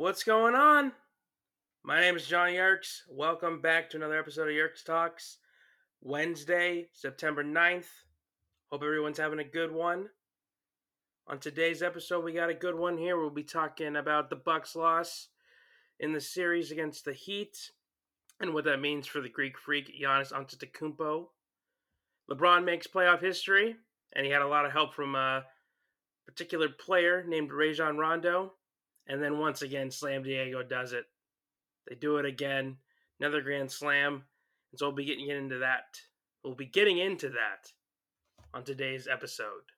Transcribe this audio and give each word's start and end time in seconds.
What's 0.00 0.24
going 0.24 0.54
on? 0.54 0.92
My 1.84 2.00
name 2.00 2.16
is 2.16 2.26
John 2.26 2.54
Yerkes. 2.54 3.02
Welcome 3.10 3.60
back 3.60 3.90
to 3.90 3.98
another 3.98 4.18
episode 4.18 4.48
of 4.48 4.54
Yerkes 4.54 4.82
Talks. 4.82 5.36
Wednesday, 6.00 6.88
September 6.94 7.44
9th. 7.44 7.84
Hope 8.72 8.82
everyone's 8.82 9.18
having 9.18 9.40
a 9.40 9.44
good 9.44 9.70
one. 9.70 10.08
On 11.26 11.38
today's 11.38 11.82
episode, 11.82 12.24
we 12.24 12.32
got 12.32 12.48
a 12.48 12.54
good 12.54 12.76
one 12.76 12.96
here. 12.96 13.18
We'll 13.18 13.28
be 13.28 13.42
talking 13.42 13.94
about 13.94 14.30
the 14.30 14.36
Bucks 14.36 14.74
loss 14.74 15.28
in 15.98 16.14
the 16.14 16.20
series 16.22 16.70
against 16.70 17.04
the 17.04 17.12
Heat 17.12 17.70
and 18.40 18.54
what 18.54 18.64
that 18.64 18.80
means 18.80 19.06
for 19.06 19.20
the 19.20 19.28
Greek 19.28 19.58
freak 19.58 19.92
Giannis 20.02 20.32
Antetokounmpo. 20.32 21.26
LeBron 22.30 22.64
makes 22.64 22.86
playoff 22.86 23.20
history, 23.20 23.76
and 24.14 24.24
he 24.24 24.32
had 24.32 24.40
a 24.40 24.48
lot 24.48 24.64
of 24.64 24.72
help 24.72 24.94
from 24.94 25.14
a 25.14 25.44
particular 26.24 26.70
player 26.70 27.22
named 27.22 27.52
Rajon 27.52 27.98
Rondo. 27.98 28.54
And 29.06 29.22
then 29.22 29.38
once 29.38 29.62
again, 29.62 29.90
Slam 29.90 30.22
Diego 30.22 30.62
does 30.62 30.92
it. 30.92 31.04
They 31.88 31.94
do 31.94 32.18
it 32.18 32.24
again. 32.24 32.76
Another 33.18 33.40
grand 33.40 33.70
slam. 33.70 34.24
And 34.72 34.78
so 34.78 34.86
we'll 34.86 34.96
be 34.96 35.04
getting 35.04 35.28
into 35.28 35.58
that. 35.58 36.00
We'll 36.44 36.54
be 36.54 36.66
getting 36.66 36.98
into 36.98 37.28
that 37.30 37.72
on 38.54 38.64
today's 38.64 39.08
episode. 39.08 39.72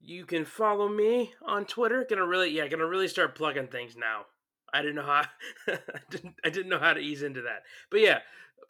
You 0.00 0.24
can 0.24 0.44
follow 0.44 0.88
me 0.88 1.32
on 1.44 1.64
Twitter. 1.64 2.06
Gonna 2.08 2.26
really, 2.26 2.50
yeah, 2.50 2.68
gonna 2.68 2.86
really 2.86 3.08
start 3.08 3.34
plugging 3.34 3.66
things 3.66 3.96
now. 3.96 4.26
I 4.72 4.82
didn't 4.82 4.96
know 4.96 5.02
how 5.02 5.24
I 5.68 5.78
didn't 6.10 6.34
I 6.44 6.50
didn't 6.50 6.68
know 6.68 6.78
how 6.78 6.92
to 6.92 7.00
ease 7.00 7.22
into 7.22 7.42
that. 7.42 7.62
But 7.90 8.00
yeah, 8.00 8.18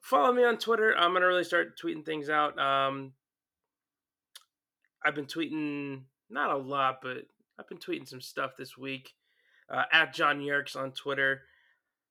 follow 0.00 0.32
me 0.32 0.44
on 0.44 0.56
Twitter. 0.56 0.96
I'm 0.96 1.12
gonna 1.12 1.26
really 1.26 1.44
start 1.44 1.78
tweeting 1.78 2.06
things 2.06 2.30
out. 2.30 2.58
Um, 2.58 3.12
I've 5.04 5.14
been 5.14 5.26
tweeting 5.26 6.02
not 6.30 6.50
a 6.50 6.56
lot, 6.56 7.00
but 7.02 7.26
I've 7.58 7.68
been 7.68 7.78
tweeting 7.78 8.08
some 8.08 8.20
stuff 8.20 8.56
this 8.56 8.76
week. 8.76 9.12
Uh, 9.68 9.82
at 9.90 10.14
John 10.14 10.40
Yerkes 10.40 10.76
on 10.76 10.92
Twitter. 10.92 11.42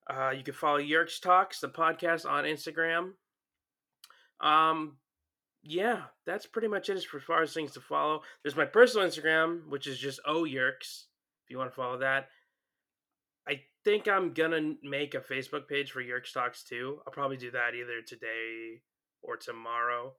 Uh, 0.10 0.32
you 0.32 0.44
can 0.44 0.54
follow 0.54 0.78
Yerkes 0.78 1.20
Talks, 1.22 1.62
the 1.62 1.70
podcast, 1.70 2.30
on 2.30 2.44
Instagram. 2.44 3.12
Um, 4.42 4.98
yeah, 5.64 6.02
that's 6.26 6.46
pretty 6.46 6.68
much 6.68 6.90
it 6.90 6.98
as 6.98 7.06
far 7.06 7.42
as 7.42 7.54
things 7.54 7.72
to 7.72 7.80
follow. 7.80 8.22
There's 8.44 8.58
my 8.58 8.66
personal 8.66 9.08
Instagram, 9.08 9.70
which 9.70 9.88
is 9.88 9.98
just 9.98 10.20
O 10.26 10.44
Yerkes, 10.44 11.06
if 11.46 11.50
you 11.50 11.58
want 11.58 11.72
to 11.72 11.76
follow 11.76 11.98
that. 12.00 12.28
I 13.48 13.62
think 13.84 14.08
I'm 14.08 14.34
gonna 14.34 14.74
make 14.84 15.16
a 15.16 15.22
Facebook 15.22 15.68
page 15.68 15.92
for 15.92 16.02
Yerkes 16.02 16.34
Talks 16.34 16.64
too. 16.64 17.00
I'll 17.08 17.14
probably 17.14 17.38
do 17.38 17.52
that 17.52 17.74
either 17.74 18.02
today 18.06 18.82
or 19.22 19.38
tomorrow 19.38 20.14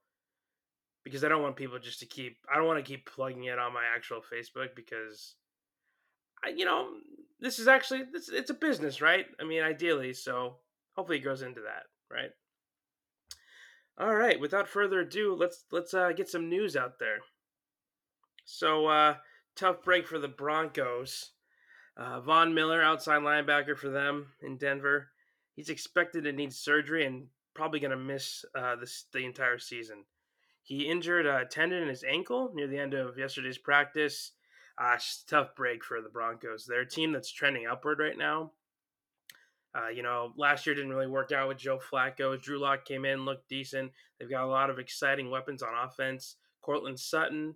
because 1.06 1.22
I 1.22 1.28
don't 1.28 1.40
want 1.40 1.54
people 1.54 1.78
just 1.78 2.00
to 2.00 2.06
keep. 2.06 2.38
I 2.52 2.56
don't 2.56 2.66
want 2.66 2.84
to 2.84 2.90
keep 2.90 3.08
plugging 3.08 3.44
it 3.44 3.60
on 3.60 3.72
my 3.72 3.84
actual 3.94 4.20
Facebook 4.20 4.70
because, 4.74 5.36
I, 6.44 6.48
you 6.48 6.64
know, 6.64 6.88
this 7.38 7.60
is 7.60 7.68
actually 7.68 8.02
this, 8.12 8.28
it's 8.28 8.50
a 8.50 8.54
business, 8.54 9.00
right? 9.00 9.24
I 9.40 9.44
mean, 9.44 9.62
ideally, 9.62 10.12
so 10.12 10.56
hopefully 10.96 11.18
it 11.18 11.24
goes 11.24 11.42
into 11.42 11.60
that, 11.60 11.84
right? 12.10 12.30
All 13.96 14.16
right. 14.16 14.40
Without 14.40 14.66
further 14.66 14.98
ado, 14.98 15.36
let's 15.38 15.62
let's 15.70 15.94
uh, 15.94 16.10
get 16.10 16.28
some 16.28 16.48
news 16.48 16.74
out 16.74 16.98
there. 16.98 17.18
So 18.44 18.88
uh, 18.88 19.14
tough 19.54 19.84
break 19.84 20.08
for 20.08 20.18
the 20.18 20.26
Broncos. 20.26 21.30
Uh, 21.96 22.20
Von 22.20 22.52
Miller, 22.52 22.82
outside 22.82 23.22
linebacker 23.22 23.78
for 23.78 23.90
them 23.90 24.26
in 24.42 24.56
Denver, 24.56 25.10
he's 25.54 25.68
expected 25.68 26.24
to 26.24 26.32
need 26.32 26.52
surgery 26.52 27.06
and 27.06 27.28
probably 27.54 27.78
going 27.78 27.92
to 27.92 27.96
miss 27.96 28.44
uh, 28.56 28.74
the 29.12 29.24
entire 29.24 29.58
season. 29.58 30.04
He 30.66 30.88
injured 30.88 31.26
a 31.26 31.44
tendon 31.44 31.84
in 31.84 31.88
his 31.88 32.02
ankle 32.02 32.50
near 32.52 32.66
the 32.66 32.76
end 32.76 32.92
of 32.92 33.16
yesterday's 33.16 33.56
practice. 33.56 34.32
Uh, 34.76 34.98
tough 35.28 35.54
break 35.54 35.84
for 35.84 36.02
the 36.02 36.08
Broncos. 36.08 36.66
They're 36.66 36.80
a 36.80 36.88
team 36.88 37.12
that's 37.12 37.30
trending 37.30 37.68
upward 37.68 38.00
right 38.00 38.18
now. 38.18 38.50
Uh, 39.72 39.90
you 39.90 40.02
know, 40.02 40.32
last 40.36 40.66
year 40.66 40.74
didn't 40.74 40.90
really 40.90 41.06
work 41.06 41.30
out 41.30 41.46
with 41.46 41.58
Joe 41.58 41.78
Flacco. 41.78 42.40
Drew 42.42 42.58
Lock 42.58 42.84
came 42.84 43.04
in, 43.04 43.24
looked 43.24 43.48
decent. 43.48 43.92
They've 44.18 44.28
got 44.28 44.42
a 44.42 44.48
lot 44.48 44.68
of 44.68 44.80
exciting 44.80 45.30
weapons 45.30 45.62
on 45.62 45.68
offense. 45.72 46.34
Courtland 46.62 46.98
Sutton, 46.98 47.54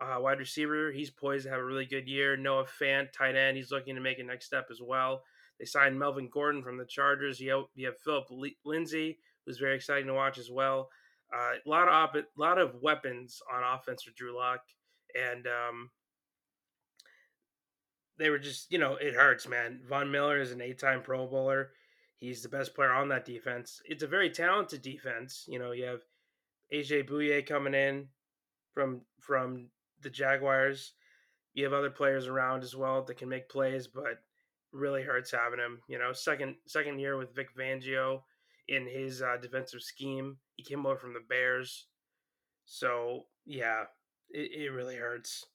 uh, 0.00 0.18
wide 0.18 0.40
receiver, 0.40 0.90
he's 0.90 1.10
poised 1.10 1.44
to 1.44 1.50
have 1.50 1.60
a 1.60 1.64
really 1.64 1.86
good 1.86 2.08
year. 2.08 2.36
Noah 2.36 2.64
Fant, 2.64 3.12
tight 3.12 3.36
end, 3.36 3.56
he's 3.56 3.70
looking 3.70 3.94
to 3.94 4.00
make 4.00 4.18
a 4.18 4.24
next 4.24 4.46
step 4.46 4.66
as 4.68 4.80
well. 4.82 5.22
They 5.60 5.64
signed 5.64 5.96
Melvin 5.96 6.28
Gordon 6.28 6.64
from 6.64 6.76
the 6.76 6.86
Chargers. 6.86 7.38
You 7.38 7.50
have, 7.52 7.64
you 7.76 7.86
have 7.86 8.00
Phillip 8.00 8.26
Lindsay, 8.64 9.20
who's 9.46 9.58
very 9.58 9.76
exciting 9.76 10.08
to 10.08 10.14
watch 10.14 10.38
as 10.38 10.50
well. 10.50 10.88
Uh, 11.34 11.52
a 11.64 11.68
lot 11.68 11.88
of 11.88 11.94
op- 11.94 12.26
lot 12.36 12.58
of 12.58 12.74
weapons 12.82 13.40
on 13.52 13.62
offense 13.62 14.02
for 14.02 14.10
Drew 14.12 14.36
Lock, 14.36 14.60
and 15.18 15.46
um, 15.46 15.90
they 18.18 18.30
were 18.30 18.38
just 18.38 18.70
you 18.70 18.78
know 18.78 18.96
it 18.96 19.14
hurts, 19.14 19.48
man. 19.48 19.80
Von 19.88 20.10
Miller 20.10 20.40
is 20.40 20.52
an 20.52 20.60
eight-time 20.60 21.02
Pro 21.02 21.26
Bowler. 21.26 21.70
He's 22.16 22.42
the 22.42 22.48
best 22.48 22.74
player 22.74 22.92
on 22.92 23.08
that 23.08 23.24
defense. 23.24 23.80
It's 23.84 24.02
a 24.02 24.06
very 24.06 24.30
talented 24.30 24.82
defense. 24.82 25.44
You 25.48 25.58
know, 25.58 25.72
you 25.72 25.84
have 25.86 26.02
AJ 26.72 27.08
Bouye 27.08 27.44
coming 27.46 27.74
in 27.74 28.08
from 28.74 29.02
from 29.20 29.68
the 30.02 30.10
Jaguars. 30.10 30.92
You 31.54 31.64
have 31.64 31.72
other 31.72 31.90
players 31.90 32.28
around 32.28 32.62
as 32.62 32.76
well 32.76 33.02
that 33.02 33.18
can 33.18 33.28
make 33.28 33.48
plays, 33.48 33.86
but 33.86 34.22
really 34.72 35.02
hurts 35.02 35.30
having 35.30 35.58
him. 35.58 35.80
You 35.88 35.98
know, 35.98 36.12
second 36.12 36.56
second 36.66 36.98
year 36.98 37.16
with 37.16 37.34
Vic 37.34 37.48
Fangio 37.56 38.22
in 38.68 38.86
his 38.86 39.22
uh, 39.22 39.36
defensive 39.40 39.82
scheme. 39.82 40.36
He 40.56 40.62
came 40.62 40.86
over 40.86 40.96
from 40.96 41.14
the 41.14 41.20
Bears, 41.26 41.86
so 42.64 43.26
yeah, 43.44 43.84
it, 44.30 44.50
it 44.52 44.70
really 44.70 44.96
hurts. 44.96 45.46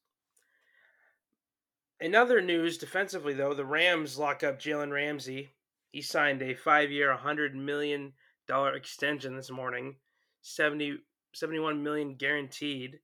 In 1.99 2.13
other 2.13 2.41
news, 2.41 2.77
defensively 2.77 3.33
though, 3.33 3.53
the 3.53 3.65
Rams 3.65 4.17
lock 4.17 4.43
up 4.43 4.59
Jalen 4.59 4.91
Ramsey. 4.91 5.49
He 5.91 6.01
signed 6.01 6.41
a 6.41 6.53
five-year, 6.53 7.15
hundred 7.15 7.55
million 7.55 8.13
dollar 8.47 8.75
extension 8.75 9.35
this 9.35 9.49
morning, 9.49 9.95
70, 10.41 10.99
71 11.33 11.83
million 11.83 12.15
guaranteed. 12.15 12.99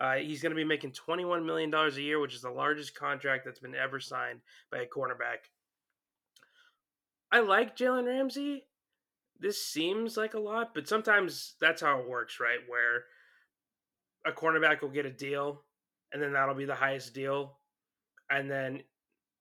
Uh, 0.00 0.14
he's 0.14 0.42
going 0.42 0.50
to 0.50 0.56
be 0.56 0.64
making 0.64 0.92
$21 0.92 1.44
million 1.44 1.74
a 1.74 1.90
year, 2.00 2.20
which 2.20 2.34
is 2.34 2.42
the 2.42 2.50
largest 2.50 2.94
contract 2.94 3.44
that's 3.44 3.58
been 3.58 3.74
ever 3.74 3.98
signed 3.98 4.40
by 4.70 4.78
a 4.78 4.86
cornerback. 4.86 5.50
I 7.32 7.40
like 7.40 7.76
Jalen 7.76 8.06
Ramsey. 8.06 8.64
This 9.40 9.64
seems 9.64 10.16
like 10.16 10.34
a 10.34 10.40
lot, 10.40 10.74
but 10.74 10.88
sometimes 10.88 11.54
that's 11.60 11.82
how 11.82 12.00
it 12.00 12.08
works, 12.08 12.40
right? 12.40 12.58
Where 12.66 13.04
a 14.26 14.32
cornerback 14.32 14.82
will 14.82 14.88
get 14.88 15.06
a 15.06 15.12
deal, 15.12 15.62
and 16.12 16.20
then 16.20 16.32
that'll 16.32 16.54
be 16.54 16.64
the 16.64 16.74
highest 16.74 17.14
deal. 17.14 17.58
And 18.30 18.50
then, 18.50 18.82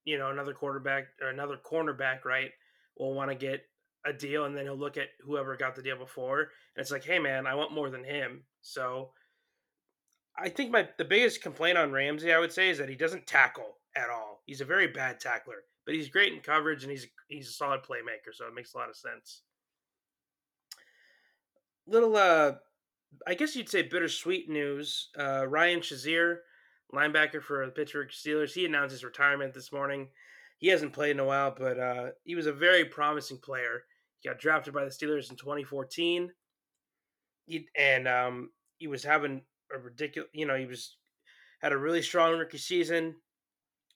you 0.05 0.17
know, 0.17 0.29
another 0.29 0.53
quarterback 0.53 1.07
or 1.21 1.29
another 1.29 1.57
cornerback, 1.57 2.25
right, 2.25 2.51
will 2.97 3.13
want 3.13 3.31
to 3.31 3.35
get 3.35 3.63
a 4.05 4.13
deal, 4.13 4.45
and 4.45 4.55
then 4.55 4.65
he'll 4.65 4.77
look 4.77 4.97
at 4.97 5.09
whoever 5.21 5.57
got 5.57 5.75
the 5.75 5.81
deal 5.81 5.97
before. 5.97 6.41
And 6.41 6.49
it's 6.77 6.91
like, 6.91 7.03
hey, 7.03 7.19
man, 7.19 7.47
I 7.47 7.55
want 7.55 7.73
more 7.73 7.89
than 7.89 8.03
him. 8.03 8.43
So 8.61 9.11
I 10.37 10.49
think 10.49 10.71
my 10.71 10.87
the 10.97 11.05
biggest 11.05 11.41
complaint 11.41 11.77
on 11.77 11.91
Ramsey, 11.91 12.31
I 12.31 12.39
would 12.39 12.53
say, 12.53 12.69
is 12.69 12.77
that 12.77 12.89
he 12.89 12.95
doesn't 12.95 13.25
tackle 13.25 13.77
at 13.95 14.09
all. 14.09 14.41
He's 14.45 14.61
a 14.61 14.65
very 14.65 14.87
bad 14.87 15.19
tackler, 15.19 15.63
but 15.85 15.95
he's 15.95 16.09
great 16.09 16.33
in 16.33 16.39
coverage 16.39 16.83
and 16.83 16.91
he's 16.91 17.07
he's 17.27 17.49
a 17.49 17.53
solid 17.53 17.81
playmaker, 17.81 18.33
so 18.33 18.45
it 18.45 18.53
makes 18.53 18.73
a 18.73 18.77
lot 18.77 18.89
of 18.89 18.95
sense. 18.95 19.41
Little 21.87 22.15
uh 22.15 22.53
I 23.25 23.33
guess 23.33 23.55
you'd 23.55 23.69
say 23.69 23.81
bittersweet 23.81 24.49
news. 24.49 25.09
Uh, 25.17 25.47
Ryan 25.47 25.79
Shazier, 25.79 26.37
linebacker 26.93 27.41
for 27.41 27.65
the 27.65 27.71
Pittsburgh 27.71 28.09
Steelers, 28.09 28.53
he 28.53 28.65
announced 28.65 28.91
his 28.91 29.03
retirement 29.03 29.53
this 29.53 29.71
morning. 29.71 30.09
He 30.59 30.67
hasn't 30.67 30.93
played 30.93 31.11
in 31.11 31.19
a 31.19 31.25
while, 31.25 31.53
but 31.57 31.79
uh, 31.79 32.09
he 32.23 32.35
was 32.35 32.47
a 32.47 32.53
very 32.53 32.85
promising 32.85 33.37
player. 33.37 33.83
He 34.19 34.29
got 34.29 34.39
drafted 34.39 34.73
by 34.73 34.83
the 34.83 34.91
Steelers 34.91 35.29
in 35.29 35.35
2014, 35.35 36.31
he, 37.45 37.67
and 37.77 38.07
um, 38.07 38.49
he 38.77 38.87
was 38.87 39.03
having 39.03 39.41
a 39.73 39.79
ridiculous. 39.79 40.29
You 40.33 40.45
know, 40.45 40.55
he 40.55 40.65
was 40.65 40.97
had 41.61 41.71
a 41.71 41.77
really 41.77 42.01
strong 42.01 42.37
rookie 42.37 42.57
season. 42.57 43.15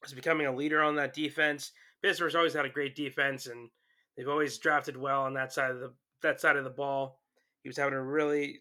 Was 0.02 0.14
becoming 0.14 0.48
a 0.48 0.56
leader 0.56 0.82
on 0.82 0.96
that 0.96 1.14
defense. 1.14 1.72
Pittsburgh's 2.02 2.36
always 2.36 2.54
had 2.54 2.66
a 2.66 2.70
great 2.70 2.96
defense, 2.96 3.46
and 3.48 3.70
they've 4.16 4.30
always 4.30 4.58
drafted 4.58 4.98
well 4.98 5.22
on 5.24 5.34
that 5.36 5.54
side 5.54 5.72
of 5.72 5.80
the 5.80 5.94
that 6.22 6.42
side 6.42 6.56
of 6.56 6.64
the 6.64 6.70
ball. 6.70 7.21
He 7.64 7.70
was 7.70 7.78
having 7.78 7.94
a 7.94 8.02
really, 8.02 8.60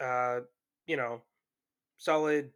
uh, 0.00 0.40
you 0.86 0.96
know, 0.96 1.22
solid. 1.98 2.50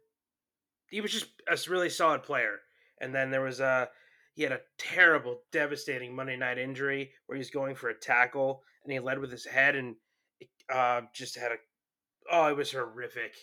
He 0.89 1.01
was 1.01 1.11
just 1.11 1.27
a 1.49 1.57
really 1.69 1.89
solid 1.89 2.23
player. 2.23 2.59
And 3.01 3.13
then 3.13 3.31
there 3.31 3.41
was 3.41 3.59
a 3.59 3.89
he 4.35 4.43
had 4.43 4.51
a 4.51 4.61
terrible, 4.77 5.41
devastating 5.51 6.15
Monday 6.15 6.37
night 6.37 6.59
injury 6.59 7.11
where 7.25 7.35
he 7.35 7.39
was 7.39 7.49
going 7.49 7.75
for 7.75 7.89
a 7.89 7.99
tackle 7.99 8.61
and 8.83 8.93
he 8.93 8.99
led 8.99 9.17
with 9.19 9.31
his 9.31 9.45
head 9.45 9.75
and 9.75 9.95
uh, 10.71 11.01
just 11.13 11.37
had 11.37 11.51
a 11.51 11.55
oh, 12.31 12.47
it 12.47 12.57
was 12.57 12.71
horrific 12.71 13.35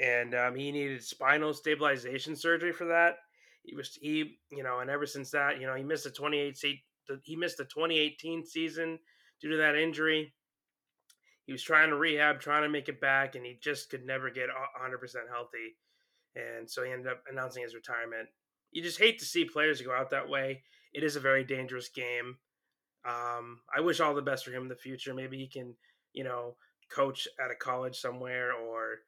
and 0.00 0.34
um, 0.34 0.54
he 0.54 0.70
needed 0.70 1.02
spinal 1.02 1.54
stabilization 1.54 2.36
surgery 2.36 2.72
for 2.72 2.86
that. 2.86 3.16
He 3.62 3.74
was 3.74 3.98
he 4.00 4.38
you 4.50 4.62
know, 4.62 4.80
and 4.80 4.90
ever 4.90 5.06
since 5.06 5.30
that, 5.30 5.60
you 5.60 5.66
know, 5.66 5.74
he 5.74 5.82
missed 5.82 6.04
the 6.04 6.10
28 6.10 6.56
he 7.24 7.36
missed 7.36 7.58
the 7.58 7.64
2018 7.64 8.44
season 8.44 8.98
due 9.40 9.50
to 9.50 9.56
that 9.56 9.76
injury. 9.76 10.32
He 11.46 11.52
was 11.52 11.62
trying 11.62 11.90
to 11.90 11.96
rehab, 11.96 12.40
trying 12.40 12.62
to 12.62 12.68
make 12.68 12.88
it 12.88 13.00
back, 13.00 13.36
and 13.36 13.46
he 13.46 13.56
just 13.62 13.88
could 13.88 14.04
never 14.04 14.30
get 14.30 14.48
100% 14.48 15.00
healthy. 15.30 15.76
And 16.34 16.68
so 16.68 16.82
he 16.82 16.92
ended 16.92 17.06
up 17.06 17.22
announcing 17.30 17.62
his 17.62 17.74
retirement. 17.74 18.28
you 18.72 18.82
just 18.82 18.98
hate 18.98 19.20
to 19.20 19.24
see 19.24 19.44
players 19.44 19.80
go 19.80 19.94
out 19.94 20.10
that 20.10 20.28
way. 20.28 20.62
It 20.92 21.04
is 21.04 21.16
a 21.16 21.20
very 21.20 21.44
dangerous 21.44 21.88
game. 21.88 22.36
Um, 23.06 23.60
I 23.74 23.80
wish 23.80 24.00
all 24.00 24.14
the 24.14 24.22
best 24.22 24.44
for 24.44 24.50
him 24.50 24.62
in 24.62 24.68
the 24.68 24.74
future. 24.74 25.14
Maybe 25.14 25.38
he 25.38 25.46
can, 25.46 25.76
you 26.12 26.24
know, 26.24 26.56
coach 26.90 27.28
at 27.42 27.52
a 27.52 27.54
college 27.54 27.96
somewhere, 27.96 28.52
or 28.52 28.98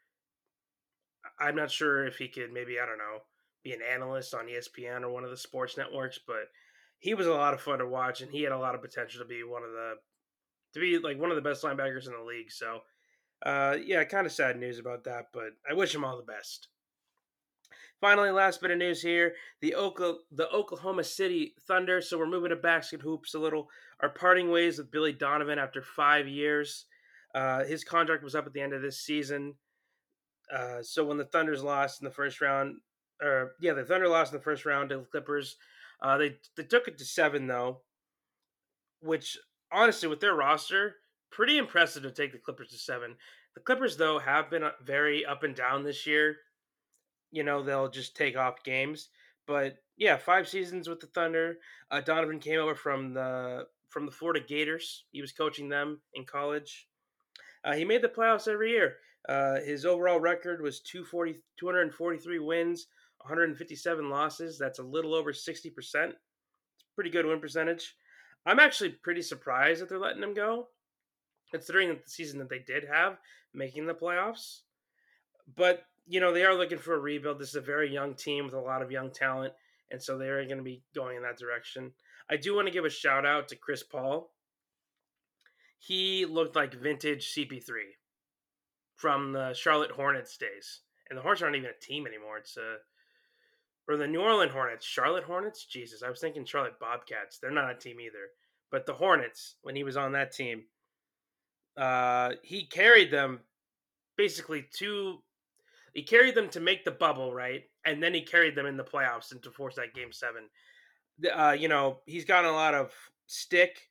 I'm 1.41 1.57
not 1.57 1.71
sure 1.71 2.07
if 2.07 2.17
he 2.17 2.29
could 2.29 2.53
maybe 2.53 2.79
I 2.79 2.87
don't 2.87 2.99
know 2.99 3.23
be 3.65 3.73
an 3.73 3.81
analyst 3.83 4.35
on 4.35 4.47
ESPN 4.47 5.03
or 5.03 5.11
one 5.11 5.25
of 5.25 5.31
the 5.31 5.37
sports 5.37 5.77
networks. 5.77 6.19
But 6.25 6.51
he 6.99 7.15
was 7.15 7.27
a 7.27 7.33
lot 7.33 7.55
of 7.55 7.61
fun 7.61 7.81
to 7.81 7.87
watch, 7.87 8.21
and 8.21 8.31
he 8.31 8.43
had 8.43 8.53
a 8.53 8.59
lot 8.59 8.77
of 8.77 8.83
potential 8.83 9.21
to 9.21 9.29
be 9.29 9.43
one 9.43 9.65
of 9.65 9.73
the 9.73 9.95
to 10.75 10.81
be 10.81 10.99
like 10.99 11.19
one 11.19 11.31
of 11.31 11.37
the 11.37 11.43
best 11.43 11.63
linebackers 11.63 12.07
in 12.07 12.13
the 12.13 12.25
league. 12.25 12.51
So, 12.51 12.81
uh, 13.45 13.77
yeah, 13.85 14.05
kind 14.05 14.27
of 14.27 14.33
sad 14.33 14.59
news 14.59 14.79
about 14.79 15.05
that, 15.05 15.27
but 15.33 15.51
I 15.69 15.75
wish 15.75 15.95
him 15.95 16.05
all 16.05 16.17
the 16.17 16.23
best. 16.23 16.69
Finally, 18.01 18.31
last 18.31 18.61
bit 18.61 18.71
of 18.71 18.79
news 18.79 19.03
here: 19.03 19.35
the 19.61 19.75
Oklahoma, 19.75 20.19
the 20.31 20.49
Oklahoma 20.51 21.03
City 21.03 21.55
Thunder. 21.67 22.01
So 22.01 22.17
we're 22.17 22.27
moving 22.27 22.51
to 22.51 22.57
basket 22.57 23.01
hoops 23.01 23.35
a 23.35 23.39
little. 23.39 23.69
Are 24.01 24.09
parting 24.09 24.51
ways 24.51 24.79
with 24.79 24.93
Billy 24.93 25.13
Donovan 25.13 25.59
after 25.59 25.83
five 25.83 26.29
years. 26.29 26.85
Uh, 27.35 27.65
his 27.65 27.83
contract 27.83 28.23
was 28.23 28.37
up 28.37 28.47
at 28.47 28.53
the 28.53 28.61
end 28.61 28.73
of 28.73 28.83
this 28.83 29.01
season. 29.01 29.55
Uh, 30.53 30.81
so 30.81 31.05
when 31.05 31.19
the 31.19 31.25
Thunder's 31.25 31.63
lost 31.63 32.01
in 32.01 32.05
the 32.05 32.15
first 32.15 32.41
round, 32.41 32.77
or 33.21 33.53
yeah, 33.61 33.73
the 33.73 33.85
Thunder 33.85 34.09
lost 34.09 34.33
in 34.33 34.39
the 34.39 34.45
first 34.45 34.65
round 34.65 34.91
to 34.91 34.99
the 34.99 35.05
Clippers. 35.05 35.57
Uh, 36.01 36.17
they 36.17 36.37
they 36.57 36.63
took 36.63 36.87
it 36.87 36.99
to 36.99 37.05
seven 37.05 37.49
though, 37.49 37.81
which 39.01 39.37
honestly, 39.73 40.09
with 40.09 40.21
their 40.21 40.35
roster, 40.35 40.97
pretty 41.31 41.59
impressive 41.59 42.03
to 42.03 42.11
take 42.11 42.33
the 42.33 42.39
Clippers 42.39 42.71
to 42.71 42.79
seven. 42.79 43.17
The 43.55 43.61
Clippers 43.61 43.97
though 43.97 44.19
have 44.19 44.51
been 44.51 44.63
uh, 44.63 44.73
very 44.85 45.25
up 45.25 45.43
and 45.43 45.55
down 45.55 45.83
this 45.83 46.07
year 46.07 46.37
you 47.31 47.43
know 47.43 47.63
they'll 47.63 47.91
just 47.91 48.17
take 48.17 48.37
off 48.37 48.65
games. 48.65 49.09
But 49.47 49.79
yeah, 49.97 50.17
five 50.17 50.49
seasons 50.49 50.89
with 50.89 51.01
the 51.01 51.07
Thunder. 51.09 51.59
Uh, 51.91 52.01
Donovan 52.01 52.39
came 52.39 52.61
over 52.61 52.75
from 52.75 53.15
the 53.15 53.67
from 53.89 54.07
the 54.07 54.13
Florida 54.13 54.45
Gators. 54.47 55.05
He 55.11 55.21
was 55.21 55.33
coaching 55.33 55.69
them 55.69 56.01
in 56.15 56.25
college. 56.25 56.89
Uh, 57.65 57.75
he 57.75 57.85
made 57.85 58.03
the 58.03 58.09
playoffs 58.09 58.49
every 58.49 58.71
year. 58.71 58.97
Uh, 59.29 59.61
his 59.61 59.85
overall 59.85 60.21
record 60.21 60.63
was 60.63 60.81
240, 60.81 61.41
243 61.59 62.39
wins, 62.39 62.87
157 63.19 64.09
losses. 64.09 64.59
That's 64.59 64.79
a 64.79 64.83
little 64.83 65.15
over 65.15 65.33
60%. 65.33 65.67
It's 65.75 66.15
pretty 66.95 67.11
good 67.11 67.27
win 67.27 67.41
percentage. 67.41 67.97
I'm 68.47 68.61
actually 68.61 68.91
pretty 68.91 69.23
surprised 69.23 69.83
that 69.83 69.89
they're 69.89 69.99
letting 69.99 70.23
him 70.23 70.35
go, 70.35 70.69
considering 71.51 71.89
the 71.89 71.99
season 72.07 72.39
that 72.39 72.49
they 72.49 72.61
did 72.61 72.85
have, 72.85 73.19
making 73.55 73.87
the 73.87 73.95
playoffs. 73.95 74.61
But 75.57 75.85
you 76.07 76.21
know, 76.21 76.33
they 76.33 76.45
are 76.45 76.55
looking 76.55 76.79
for 76.79 76.95
a 76.95 76.99
rebuild. 76.99 77.39
This 77.39 77.51
is 77.51 77.55
a 77.57 77.61
very 77.61 77.93
young 77.93 78.15
team 78.15 78.47
with 78.47 78.55
a 78.55 78.61
lot 78.61 78.81
of 78.83 78.91
young 78.91 79.11
talent, 79.11 79.53
and 79.91 80.03
so 80.03 80.17
they're 80.17 80.45
going 80.45 80.57
to 80.57 80.63
be 80.63 80.83
going 80.95 81.17
in 81.17 81.23
that 81.23 81.39
direction. 81.39 81.93
I 82.31 82.37
do 82.37 82.55
want 82.55 82.67
to 82.67 82.73
give 82.73 82.85
a 82.85 82.91
shout 82.91 83.27
out 83.27 83.49
to 83.49 83.57
Chris 83.57 83.83
Paul. 83.83 84.31
He 85.79 86.27
looked 86.27 86.57
like 86.57 86.75
vintage 86.75 87.33
CP3 87.35 87.71
from 88.95 89.33
the 89.33 89.55
Charlotte 89.55 89.93
Hornets 89.93 90.37
days. 90.37 90.81
And 91.09 91.17
the 91.17 91.23
Hornets 91.23 91.43
aren't 91.43 91.57
even 91.57 91.71
a 91.71 91.85
team 91.85 92.07
anymore. 92.07 92.39
It's 92.39 92.57
a 92.57 92.77
or 93.89 93.97
the 93.97 94.07
New 94.07 94.21
Orleans 94.21 94.53
Hornets, 94.53 94.85
Charlotte 94.85 95.25
Hornets. 95.25 95.65
Jesus, 95.65 96.03
I 96.03 96.11
was 96.11 96.21
thinking 96.21 96.45
Charlotte 96.45 96.79
Bobcats. 96.79 97.39
They're 97.39 97.51
not 97.51 97.71
a 97.71 97.75
team 97.75 98.01
either. 98.01 98.29
But 98.71 98.85
the 98.85 98.93
Hornets, 98.93 99.57
when 99.63 99.75
he 99.75 99.83
was 99.83 99.97
on 99.97 100.13
that 100.13 100.33
team, 100.33 100.65
uh, 101.77 102.33
he 102.43 102.67
carried 102.67 103.11
them 103.11 103.41
basically 104.17 104.67
to. 104.79 105.19
he 105.95 106.03
carried 106.03 106.35
them 106.35 106.51
to 106.51 106.61
make 106.61 106.85
the 106.85 106.91
bubble, 106.91 107.33
right? 107.33 107.63
And 107.87 108.03
then 108.03 108.13
he 108.13 108.21
carried 108.21 108.55
them 108.55 108.67
in 108.67 108.77
the 108.77 108.85
playoffs 108.85 109.33
and 109.33 109.43
to 109.43 109.51
force 109.51 109.77
that 109.77 109.95
game 109.95 110.13
seven. 110.13 110.51
Uh, 111.35 111.57
you 111.59 111.69
know, 111.69 112.01
he's 112.05 112.27
gotten 112.27 112.51
a 112.51 112.55
lot 112.55 112.75
of 112.75 112.93
stick 113.27 113.89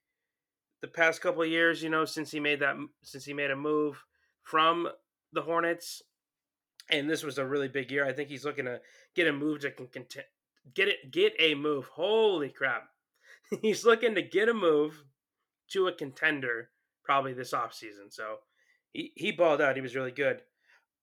the 0.81 0.88
past 0.88 1.21
couple 1.21 1.44
years. 1.44 1.81
You 1.81 1.89
know, 1.89 2.05
since 2.05 2.29
he 2.29 2.39
made 2.39 2.59
that 2.59 2.75
since 3.01 3.25
he 3.25 3.33
made 3.33 3.49
a 3.49 3.55
move 3.55 4.03
from 4.44 4.88
the 5.33 5.41
Hornets, 5.41 6.03
and 6.89 7.09
this 7.09 7.23
was 7.23 7.38
a 7.38 7.45
really 7.45 7.67
big 7.67 7.91
year. 7.91 8.05
I 8.05 8.13
think 8.13 8.29
he's 8.29 8.45
looking 8.45 8.65
to 8.65 8.79
get 9.17 9.27
a 9.27 9.33
move 9.33 9.59
to 9.61 9.71
can 9.71 9.87
contend, 9.87 10.27
get 10.73 10.87
it 10.87 11.11
get 11.11 11.33
a 11.39 11.55
move. 11.55 11.87
Holy 11.87 12.49
crap! 12.49 12.87
he's 13.61 13.83
looking 13.83 14.15
to 14.15 14.21
get 14.21 14.47
a 14.47 14.53
move 14.53 15.03
to 15.71 15.87
a 15.87 15.91
contender 15.91 16.69
probably 17.03 17.33
this 17.33 17.51
offseason. 17.51 18.11
So 18.11 18.37
he, 18.93 19.11
he 19.15 19.31
balled 19.31 19.61
out. 19.61 19.75
He 19.75 19.81
was 19.81 19.95
really 19.95 20.11
good 20.11 20.41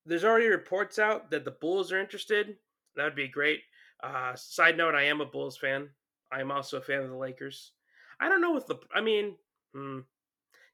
there's 0.06 0.24
already 0.24 0.48
reports 0.48 0.98
out 0.98 1.30
that 1.30 1.44
the 1.44 1.50
Bulls 1.50 1.92
are 1.92 2.00
interested. 2.00 2.56
That 2.96 3.04
would 3.04 3.14
be 3.14 3.28
great. 3.28 3.60
Uh, 4.02 4.34
side 4.34 4.76
note: 4.76 4.94
I 4.94 5.04
am 5.04 5.20
a 5.20 5.26
Bulls 5.26 5.56
fan. 5.56 5.88
I 6.32 6.40
am 6.40 6.50
also 6.50 6.78
a 6.78 6.82
fan 6.82 7.00
of 7.00 7.10
the 7.10 7.16
Lakers. 7.16 7.72
I 8.20 8.28
don't 8.28 8.40
know 8.40 8.50
what 8.50 8.66
the. 8.66 8.76
I 8.94 9.00
mean, 9.00 9.36
hmm, 9.74 10.00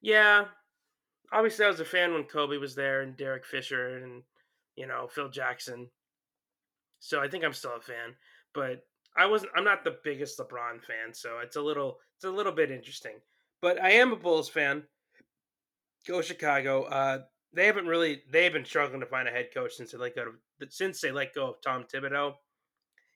yeah. 0.00 0.46
Obviously, 1.32 1.64
I 1.64 1.68
was 1.68 1.80
a 1.80 1.84
fan 1.84 2.12
when 2.12 2.24
Kobe 2.24 2.56
was 2.56 2.74
there 2.74 3.02
and 3.02 3.16
Derek 3.16 3.46
Fisher 3.46 3.98
and 3.98 4.22
you 4.76 4.86
know 4.86 5.08
Phil 5.08 5.28
Jackson. 5.28 5.88
So 7.00 7.20
I 7.20 7.28
think 7.28 7.44
I'm 7.44 7.52
still 7.52 7.76
a 7.76 7.80
fan, 7.80 8.14
but 8.54 8.84
I 9.16 9.26
wasn't. 9.26 9.52
I'm 9.56 9.64
not 9.64 9.84
the 9.84 9.98
biggest 10.04 10.38
LeBron 10.38 10.82
fan, 10.82 11.12
so 11.12 11.38
it's 11.42 11.56
a 11.56 11.62
little. 11.62 11.98
It's 12.16 12.24
a 12.24 12.30
little 12.30 12.52
bit 12.52 12.70
interesting. 12.70 13.14
But 13.60 13.82
I 13.82 13.90
am 13.90 14.12
a 14.12 14.16
Bulls 14.16 14.48
fan. 14.48 14.84
Go 16.06 16.22
Chicago. 16.22 16.84
Uh, 16.84 17.18
they 17.52 17.66
haven't 17.66 17.86
really 17.86 18.22
they've 18.30 18.52
been 18.52 18.64
struggling 18.64 19.00
to 19.00 19.06
find 19.06 19.28
a 19.28 19.32
head 19.32 19.48
coach 19.52 19.74
since 19.74 19.92
they 19.92 19.98
let 19.98 20.14
go 20.14 20.22
of 20.22 20.72
since 20.72 21.00
they 21.00 21.10
let 21.10 21.34
go 21.34 21.50
of 21.50 21.62
Tom 21.62 21.84
Thibodeau 21.84 22.34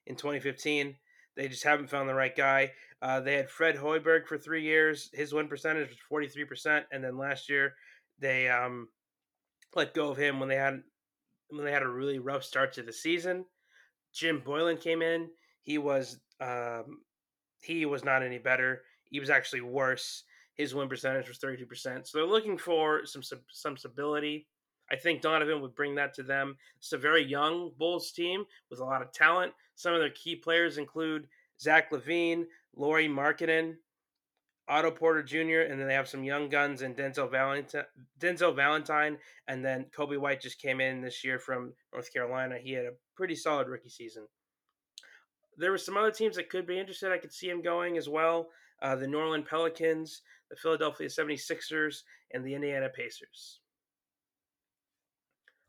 in 0.07 0.15
2015. 0.15 0.95
They 1.35 1.47
just 1.47 1.63
haven't 1.63 1.89
found 1.89 2.07
the 2.07 2.13
right 2.13 2.35
guy. 2.35 2.71
Uh, 3.01 3.19
they 3.19 3.35
had 3.35 3.49
Fred 3.49 3.75
Hoiberg 3.75 4.25
for 4.25 4.37
three 4.37 4.63
years. 4.63 5.09
His 5.13 5.33
win 5.33 5.47
percentage 5.47 5.89
was 5.89 5.97
43 6.09 6.45
percent, 6.45 6.85
and 6.91 7.03
then 7.03 7.17
last 7.17 7.49
year 7.49 7.73
they 8.19 8.49
um, 8.49 8.89
let 9.75 9.93
go 9.93 10.09
of 10.09 10.17
him 10.17 10.39
when 10.39 10.49
they 10.49 10.55
had 10.55 10.81
when 11.49 11.65
they 11.65 11.71
had 11.71 11.83
a 11.83 11.87
really 11.87 12.19
rough 12.19 12.43
start 12.43 12.73
to 12.73 12.83
the 12.83 12.93
season. 12.93 13.45
Jim 14.15 14.41
Boylan 14.43 14.77
came 14.77 15.01
in. 15.01 15.29
He 15.61 15.77
was 15.77 16.19
um, 16.39 17.01
he 17.61 17.85
was 17.85 18.03
not 18.03 18.23
any 18.23 18.37
better. 18.37 18.83
He 19.03 19.19
was 19.19 19.29
actually 19.29 19.61
worse. 19.61 20.23
His 20.53 20.73
win 20.73 20.87
percentage 20.87 21.27
was 21.27 21.37
32%. 21.37 22.07
So 22.07 22.17
they're 22.17 22.27
looking 22.27 22.57
for 22.57 23.05
some 23.05 23.21
some 23.51 23.77
stability. 23.77 24.47
I 24.91 24.95
think 24.95 25.21
Donovan 25.21 25.61
would 25.61 25.75
bring 25.75 25.95
that 25.95 26.13
to 26.15 26.23
them. 26.23 26.55
It's 26.77 26.93
a 26.93 26.97
very 26.97 27.23
young 27.23 27.71
Bulls 27.77 28.11
team 28.11 28.45
with 28.69 28.79
a 28.79 28.85
lot 28.85 29.01
of 29.01 29.11
talent. 29.11 29.51
Some 29.75 29.93
of 29.93 29.99
their 29.99 30.11
key 30.11 30.35
players 30.35 30.77
include 30.77 31.27
Zach 31.59 31.91
LaVine, 31.91 32.45
Lauri 32.75 33.07
Markkanen, 33.07 33.75
Otto 34.67 34.91
Porter 34.91 35.21
Jr., 35.21 35.69
and 35.69 35.79
then 35.79 35.87
they 35.87 35.93
have 35.93 36.07
some 36.07 36.23
young 36.23 36.49
guns 36.49 36.81
and 36.81 36.95
Denzel 36.95 37.29
Valentine, 37.29 37.85
Denzel 38.19 38.55
Valentine, 38.55 39.17
and 39.47 39.63
then 39.63 39.85
Coby 39.95 40.17
White 40.17 40.41
just 40.41 40.61
came 40.61 40.81
in 40.81 41.01
this 41.01 41.23
year 41.23 41.37
from 41.37 41.73
North 41.93 42.11
Carolina. 42.11 42.57
He 42.57 42.71
had 42.71 42.85
a 42.85 42.93
pretty 43.15 43.35
solid 43.35 43.67
rookie 43.67 43.89
season. 43.89 44.27
There 45.57 45.71
were 45.71 45.77
some 45.77 45.97
other 45.97 46.11
teams 46.11 46.35
that 46.35 46.49
could 46.49 46.65
be 46.65 46.79
interested. 46.79 47.11
I 47.11 47.17
could 47.17 47.31
see 47.31 47.49
him 47.49 47.61
going 47.61 47.97
as 47.97 48.09
well. 48.09 48.49
Uh, 48.81 48.95
the 48.95 49.07
New 49.07 49.19
Orleans 49.19 49.47
Pelicans, 49.49 50.21
the 50.49 50.55
Philadelphia 50.55 51.07
76ers, 51.07 52.01
and 52.33 52.43
the 52.43 52.55
Indiana 52.55 52.89
Pacers. 52.89 53.59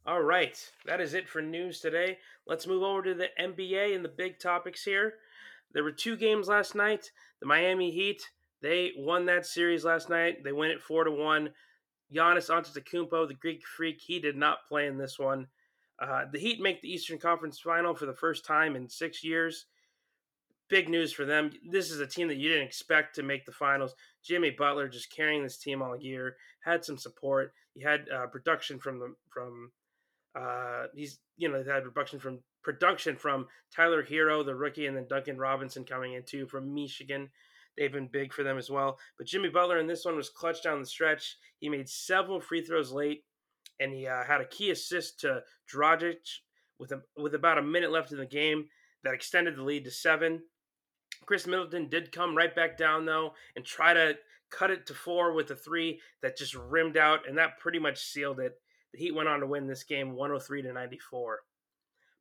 All 0.07 0.23
right, 0.23 0.57
that 0.87 1.00
is 1.00 1.15
it 1.15 1.29
for 1.29 1.43
news 1.43 1.81
today. 1.81 2.19
Let's 2.47 2.67
move 2.67 2.83
over 2.83 3.03
to 3.03 3.15
the 3.15 3.29
NBA 3.41 3.95
and 3.95 4.05
the 4.05 4.09
big 4.09 4.38
topics 4.38 4.85
here. 4.85 5.15
There 5.73 5.83
were 5.83 5.93
two 5.93 6.17
games 6.17 6.49
last 6.49 6.75
night. 6.75 7.11
The 7.41 7.47
Miami 7.47 7.91
Heat, 7.91 8.23
they 8.63 8.93
won 8.97 9.27
that 9.27 9.47
series 9.47 9.85
last 9.85 10.09
night. 10.09 10.45
They 10.45 10.53
win 10.53 10.71
it 10.71 10.83
4 10.83 11.05
to 11.05 11.11
1. 11.11 11.51
Giannis 12.15 12.51
Antetokounmpo, 12.51 13.29
the 13.29 13.35
Greek 13.35 13.67
freak, 13.67 14.01
he 14.01 14.21
did 14.21 14.37
not 14.37 14.59
play 14.69 14.87
in 14.87 14.97
this 14.97 15.19
one. 15.19 15.49
Uh, 16.01 16.25
the 16.31 16.39
Heat 16.39 16.61
make 16.61 16.81
the 16.81 16.93
Eastern 16.93 17.19
Conference 17.19 17.59
Final 17.59 17.95
for 17.95 18.07
the 18.07 18.15
first 18.15 18.45
time 18.45 18.77
in 18.77 18.89
six 18.89 19.25
years 19.25 19.67
big 20.69 20.89
news 20.89 21.13
for 21.13 21.25
them. 21.25 21.51
This 21.71 21.91
is 21.91 22.01
a 22.01 22.07
team 22.07 22.29
that 22.29 22.37
you 22.37 22.49
didn't 22.49 22.67
expect 22.67 23.15
to 23.17 23.23
make 23.23 23.47
the 23.47 23.53
finals. 23.53 23.95
Jimmy 24.25 24.51
Butler 24.51 24.89
just 24.89 25.15
carrying 25.15 25.43
this 25.43 25.59
team 25.59 25.83
all 25.83 25.97
year, 25.97 26.37
had 26.65 26.85
some 26.85 26.99
support. 26.99 27.53
He 27.75 27.83
had 27.83 28.07
uh, 28.15 28.27
production 28.27 28.79
from 28.79 28.99
the 28.99 29.15
from 29.29 29.71
uh, 30.35 30.85
he's 30.95 31.19
you 31.37 31.49
know 31.49 31.63
they 31.63 31.71
had 31.71 31.85
production 31.85 32.19
from 32.19 32.41
production 32.63 33.17
from 33.17 33.47
Tyler 33.75 34.03
Herro, 34.03 34.45
the 34.45 34.55
rookie, 34.55 34.87
and 34.87 34.97
then 34.97 35.07
Duncan 35.09 35.39
Robinson 35.39 35.85
coming 35.85 36.15
in 36.15 36.23
too 36.25 36.47
from 36.47 36.75
Michigan. 36.75 37.31
They've 37.76 37.92
been 37.92 38.09
big 38.09 38.33
for 38.33 38.42
them 38.42 38.59
as 38.59 38.71
well. 38.71 38.99
But 39.18 39.26
Jimmy 39.26 39.49
Butler 39.49 39.78
in 39.78 39.87
this 39.87 40.04
one 40.04 40.16
was 40.16 40.30
clutch 40.30 40.62
down 40.62 40.80
the 40.80 40.87
stretch. 40.87 41.37
He 41.59 41.68
made 41.68 41.88
several 41.88 42.40
free 42.40 42.62
throws 42.62 42.90
late, 42.90 43.25
and 43.80 43.92
he 43.92 44.06
uh, 44.06 44.25
had 44.25 44.40
a 44.40 44.49
key 44.49 44.71
assist 44.71 45.21
to 45.21 45.42
Dragic 45.73 46.16
with 46.78 46.92
a, 46.92 47.02
with 47.16 47.35
about 47.35 47.59
a 47.59 47.62
minute 47.62 47.90
left 47.90 48.12
in 48.12 48.18
the 48.18 48.26
game 48.26 48.66
that 49.04 49.14
extended 49.14 49.56
the 49.56 49.62
lead 49.62 49.85
to 49.85 49.90
seven. 49.90 50.42
Khris 51.26 51.47
Middleton 51.47 51.88
did 51.88 52.12
come 52.12 52.37
right 52.37 52.54
back 52.54 52.76
down 52.76 53.04
though 53.04 53.33
and 53.54 53.64
try 53.64 53.95
to 53.95 54.16
cut 54.50 54.71
it 54.71 54.87
to 54.87 54.95
four 54.95 55.33
with 55.33 55.50
a 55.50 55.56
three 55.56 56.00
that 56.23 56.37
just 56.37 56.54
rimmed 56.54 56.97
out, 56.97 57.28
and 57.28 57.37
that 57.38 57.59
pretty 57.59 57.78
much 57.78 57.99
sealed 57.99 58.40
it. 58.40 58.54
The 58.92 58.99
Heat 58.99 59.14
went 59.14 59.28
on 59.28 59.40
to 59.40 59.47
win 59.47 59.66
this 59.66 59.85
game 59.85 60.14
103 60.14 60.62
to 60.62 60.73
94. 60.73 61.40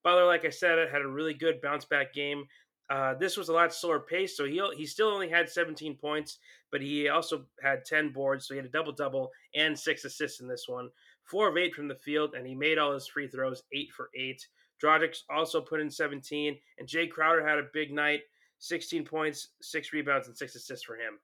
Butler, 0.03 0.25
like 0.25 0.45
I 0.45 0.49
said, 0.49 0.89
had 0.91 1.01
a 1.01 1.07
really 1.07 1.33
good 1.33 1.61
bounce 1.61 1.85
back 1.85 2.13
game. 2.13 2.45
Uh, 2.89 3.15
this 3.15 3.35
was 3.35 3.49
a 3.49 3.53
lot 3.53 3.73
slower 3.73 3.99
pace, 3.99 4.37
so 4.37 4.45
he 4.45 4.61
he 4.75 4.85
still 4.85 5.07
only 5.07 5.29
had 5.29 5.49
17 5.49 5.95
points, 5.95 6.37
but 6.71 6.81
he 6.81 7.09
also 7.09 7.45
had 7.61 7.83
10 7.83 8.09
boards, 8.09 8.47
so 8.47 8.53
he 8.53 8.57
had 8.57 8.65
a 8.65 8.69
double 8.69 8.91
double 8.91 9.31
and 9.55 9.77
six 9.77 10.05
assists 10.05 10.39
in 10.39 10.47
this 10.47 10.65
one. 10.67 10.89
Four 11.23 11.49
of 11.49 11.57
eight 11.57 11.73
from 11.73 11.87
the 11.87 11.95
field, 11.95 12.35
and 12.35 12.45
he 12.45 12.53
made 12.53 12.77
all 12.77 12.93
his 12.93 13.07
free 13.07 13.27
throws, 13.27 13.63
eight 13.73 13.91
for 13.91 14.09
eight. 14.15 14.45
Dragic 14.83 15.17
also 15.29 15.61
put 15.61 15.81
in 15.81 15.89
17, 15.89 16.57
and 16.77 16.87
Jae 16.87 17.09
Crowder 17.09 17.47
had 17.47 17.57
a 17.57 17.69
big 17.73 17.91
night, 17.91 18.21
16 18.59 19.03
points, 19.05 19.49
six 19.61 19.91
rebounds, 19.91 20.27
and 20.27 20.37
six 20.37 20.55
assists 20.55 20.85
for 20.85 20.95
him. 20.95 21.19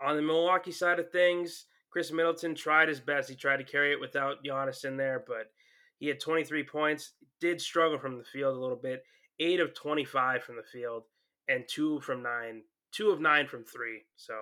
On 0.00 0.16
the 0.16 0.22
Milwaukee 0.22 0.72
side 0.72 0.98
of 0.98 1.12
things, 1.12 1.66
Khris 1.90 2.10
Middleton 2.10 2.56
tried 2.56 2.88
his 2.88 3.00
best. 3.00 3.30
He 3.30 3.36
tried 3.36 3.58
to 3.58 3.64
carry 3.64 3.92
it 3.92 4.00
without 4.00 4.42
Giannis 4.44 4.84
in 4.84 4.96
there, 4.96 5.22
but 5.24 5.52
he 5.98 6.08
had 6.08 6.18
23 6.18 6.64
points. 6.64 7.12
Did 7.40 7.60
struggle 7.60 7.98
from 7.98 8.18
the 8.18 8.24
field 8.24 8.56
a 8.56 8.60
little 8.60 8.76
bit. 8.76 9.04
Eight 9.40 9.60
of 9.60 9.74
25 9.74 10.42
from 10.42 10.56
the 10.56 10.62
field, 10.62 11.04
and 11.48 11.64
two 11.68 12.00
from 12.00 12.22
nine. 12.22 12.62
Two 12.92 13.10
of 13.10 13.20
nine 13.20 13.46
from 13.46 13.64
three. 13.64 14.02
So 14.16 14.34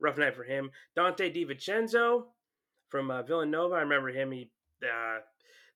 rough 0.00 0.18
night 0.18 0.36
for 0.36 0.44
him. 0.44 0.70
Donte 0.96 1.34
DiVincenzo 1.34 2.24
from 2.88 3.10
uh, 3.10 3.22
Villanova. 3.22 3.74
I 3.74 3.80
remember 3.80 4.10
him. 4.10 4.30
He 4.30 4.50
uh, 4.82 5.18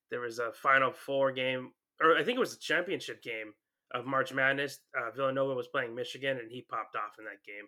there 0.09 0.21
was 0.21 0.39
a 0.39 0.51
Final 0.53 0.91
Four 0.91 1.31
game, 1.31 1.71
or 2.01 2.15
I 2.17 2.23
think 2.23 2.37
it 2.37 2.39
was 2.39 2.53
a 2.53 2.59
championship 2.59 3.21
game 3.21 3.53
of 3.93 4.05
March 4.05 4.33
Madness. 4.33 4.79
Uh, 4.97 5.11
Villanova 5.11 5.53
was 5.53 5.67
playing 5.67 5.95
Michigan, 5.95 6.37
and 6.37 6.49
he 6.49 6.65
popped 6.69 6.95
off 6.95 7.19
in 7.19 7.25
that 7.25 7.43
game 7.45 7.67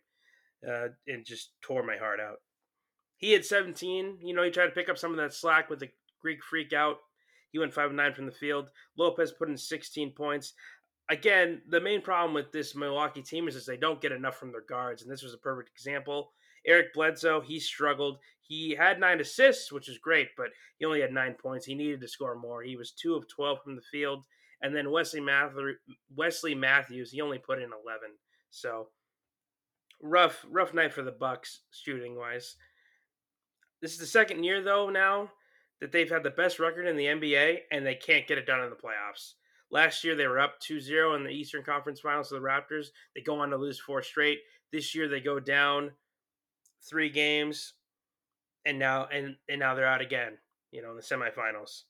uh, 0.67 0.87
and 1.07 1.25
just 1.25 1.51
tore 1.61 1.83
my 1.83 1.97
heart 1.97 2.19
out. 2.19 2.37
He 3.17 3.31
had 3.31 3.45
17. 3.45 4.19
You 4.21 4.33
know, 4.33 4.43
he 4.43 4.51
tried 4.51 4.67
to 4.67 4.71
pick 4.71 4.89
up 4.89 4.97
some 4.97 5.11
of 5.11 5.17
that 5.17 5.33
slack 5.33 5.69
with 5.69 5.79
the 5.79 5.89
Greek 6.21 6.43
freak 6.43 6.73
out. 6.73 6.97
He 7.51 7.59
went 7.59 7.73
5 7.73 7.93
9 7.93 8.13
from 8.13 8.25
the 8.25 8.31
field. 8.31 8.69
Lopez 8.97 9.31
put 9.31 9.49
in 9.49 9.57
16 9.57 10.11
points. 10.11 10.53
Again, 11.09 11.61
the 11.69 11.81
main 11.81 12.01
problem 12.01 12.33
with 12.33 12.51
this 12.51 12.75
Milwaukee 12.75 13.21
team 13.21 13.47
is, 13.47 13.55
is 13.55 13.65
they 13.65 13.77
don't 13.77 14.01
get 14.01 14.11
enough 14.11 14.37
from 14.37 14.51
their 14.51 14.65
guards, 14.67 15.03
and 15.03 15.11
this 15.11 15.21
was 15.21 15.33
a 15.33 15.37
perfect 15.37 15.69
example. 15.69 16.31
Eric 16.65 16.93
Bledsoe, 16.93 17.41
he 17.41 17.59
struggled. 17.59 18.17
He 18.41 18.75
had 18.75 18.99
nine 18.99 19.19
assists, 19.19 19.71
which 19.71 19.87
is 19.87 19.99
great, 19.99 20.29
but 20.35 20.47
he 20.77 20.85
only 20.85 21.01
had 21.01 21.13
nine 21.13 21.35
points. 21.35 21.65
He 21.65 21.75
needed 21.75 22.01
to 22.01 22.07
score 22.07 22.35
more. 22.35 22.63
He 22.63 22.75
was 22.75 22.91
two 22.91 23.15
of 23.15 23.27
12 23.27 23.59
from 23.63 23.75
the 23.75 23.81
field. 23.81 24.23
And 24.61 24.75
then 24.75 24.91
Wesley, 24.91 25.21
Matthews, 25.21 25.77
Wesley 26.15 26.55
Matthews, 26.55 27.11
he 27.11 27.21
only 27.21 27.37
put 27.37 27.59
in 27.59 27.65
11. 27.65 28.09
So 28.49 28.87
rough, 30.01 30.45
rough 30.49 30.73
night 30.73 30.93
for 30.93 31.03
the 31.03 31.11
Bucks 31.11 31.61
shooting 31.71 32.17
wise. 32.17 32.55
This 33.81 33.93
is 33.93 33.99
the 33.99 34.05
second 34.05 34.43
year 34.43 34.63
though 34.63 34.89
now 34.89 35.31
that 35.81 35.91
they've 35.91 36.09
had 36.09 36.23
the 36.23 36.29
best 36.29 36.59
record 36.59 36.87
in 36.87 36.95
the 36.95 37.05
NBA 37.05 37.57
and 37.71 37.85
they 37.85 37.95
can't 37.95 38.27
get 38.27 38.37
it 38.37 38.47
done 38.47 38.63
in 38.63 38.69
the 38.69 38.75
playoffs. 38.75 39.33
Last 39.71 40.03
year 40.03 40.15
they 40.15 40.27
were 40.27 40.39
up 40.39 40.59
2-0 40.61 41.15
in 41.15 41.23
the 41.23 41.29
Eastern 41.29 41.63
Conference 41.63 41.99
Finals 41.99 42.29
to 42.29 42.35
the 42.35 42.41
Raptors. 42.41 42.87
They 43.15 43.21
go 43.21 43.39
on 43.39 43.49
to 43.49 43.57
lose 43.57 43.79
four 43.79 44.01
straight. 44.01 44.39
This 44.71 44.95
year 44.95 45.07
they 45.07 45.21
go 45.21 45.39
down 45.39 45.91
three 46.87 47.09
games 47.09 47.73
and 48.65 48.79
now 48.79 49.07
and 49.11 49.35
and 49.49 49.59
now 49.59 49.75
they're 49.75 49.87
out 49.87 50.01
again, 50.01 50.37
you 50.71 50.81
know, 50.81 50.91
in 50.91 50.95
the 50.95 51.01
semifinals. 51.01 51.83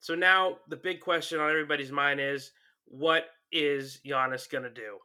So 0.00 0.14
now 0.14 0.58
the 0.68 0.76
big 0.76 1.00
question 1.00 1.40
on 1.40 1.50
everybody's 1.50 1.92
mind 1.92 2.20
is 2.20 2.52
what 2.86 3.26
is 3.52 4.00
Giannis 4.06 4.50
going 4.50 4.64
to 4.64 4.70
do? 4.70 4.98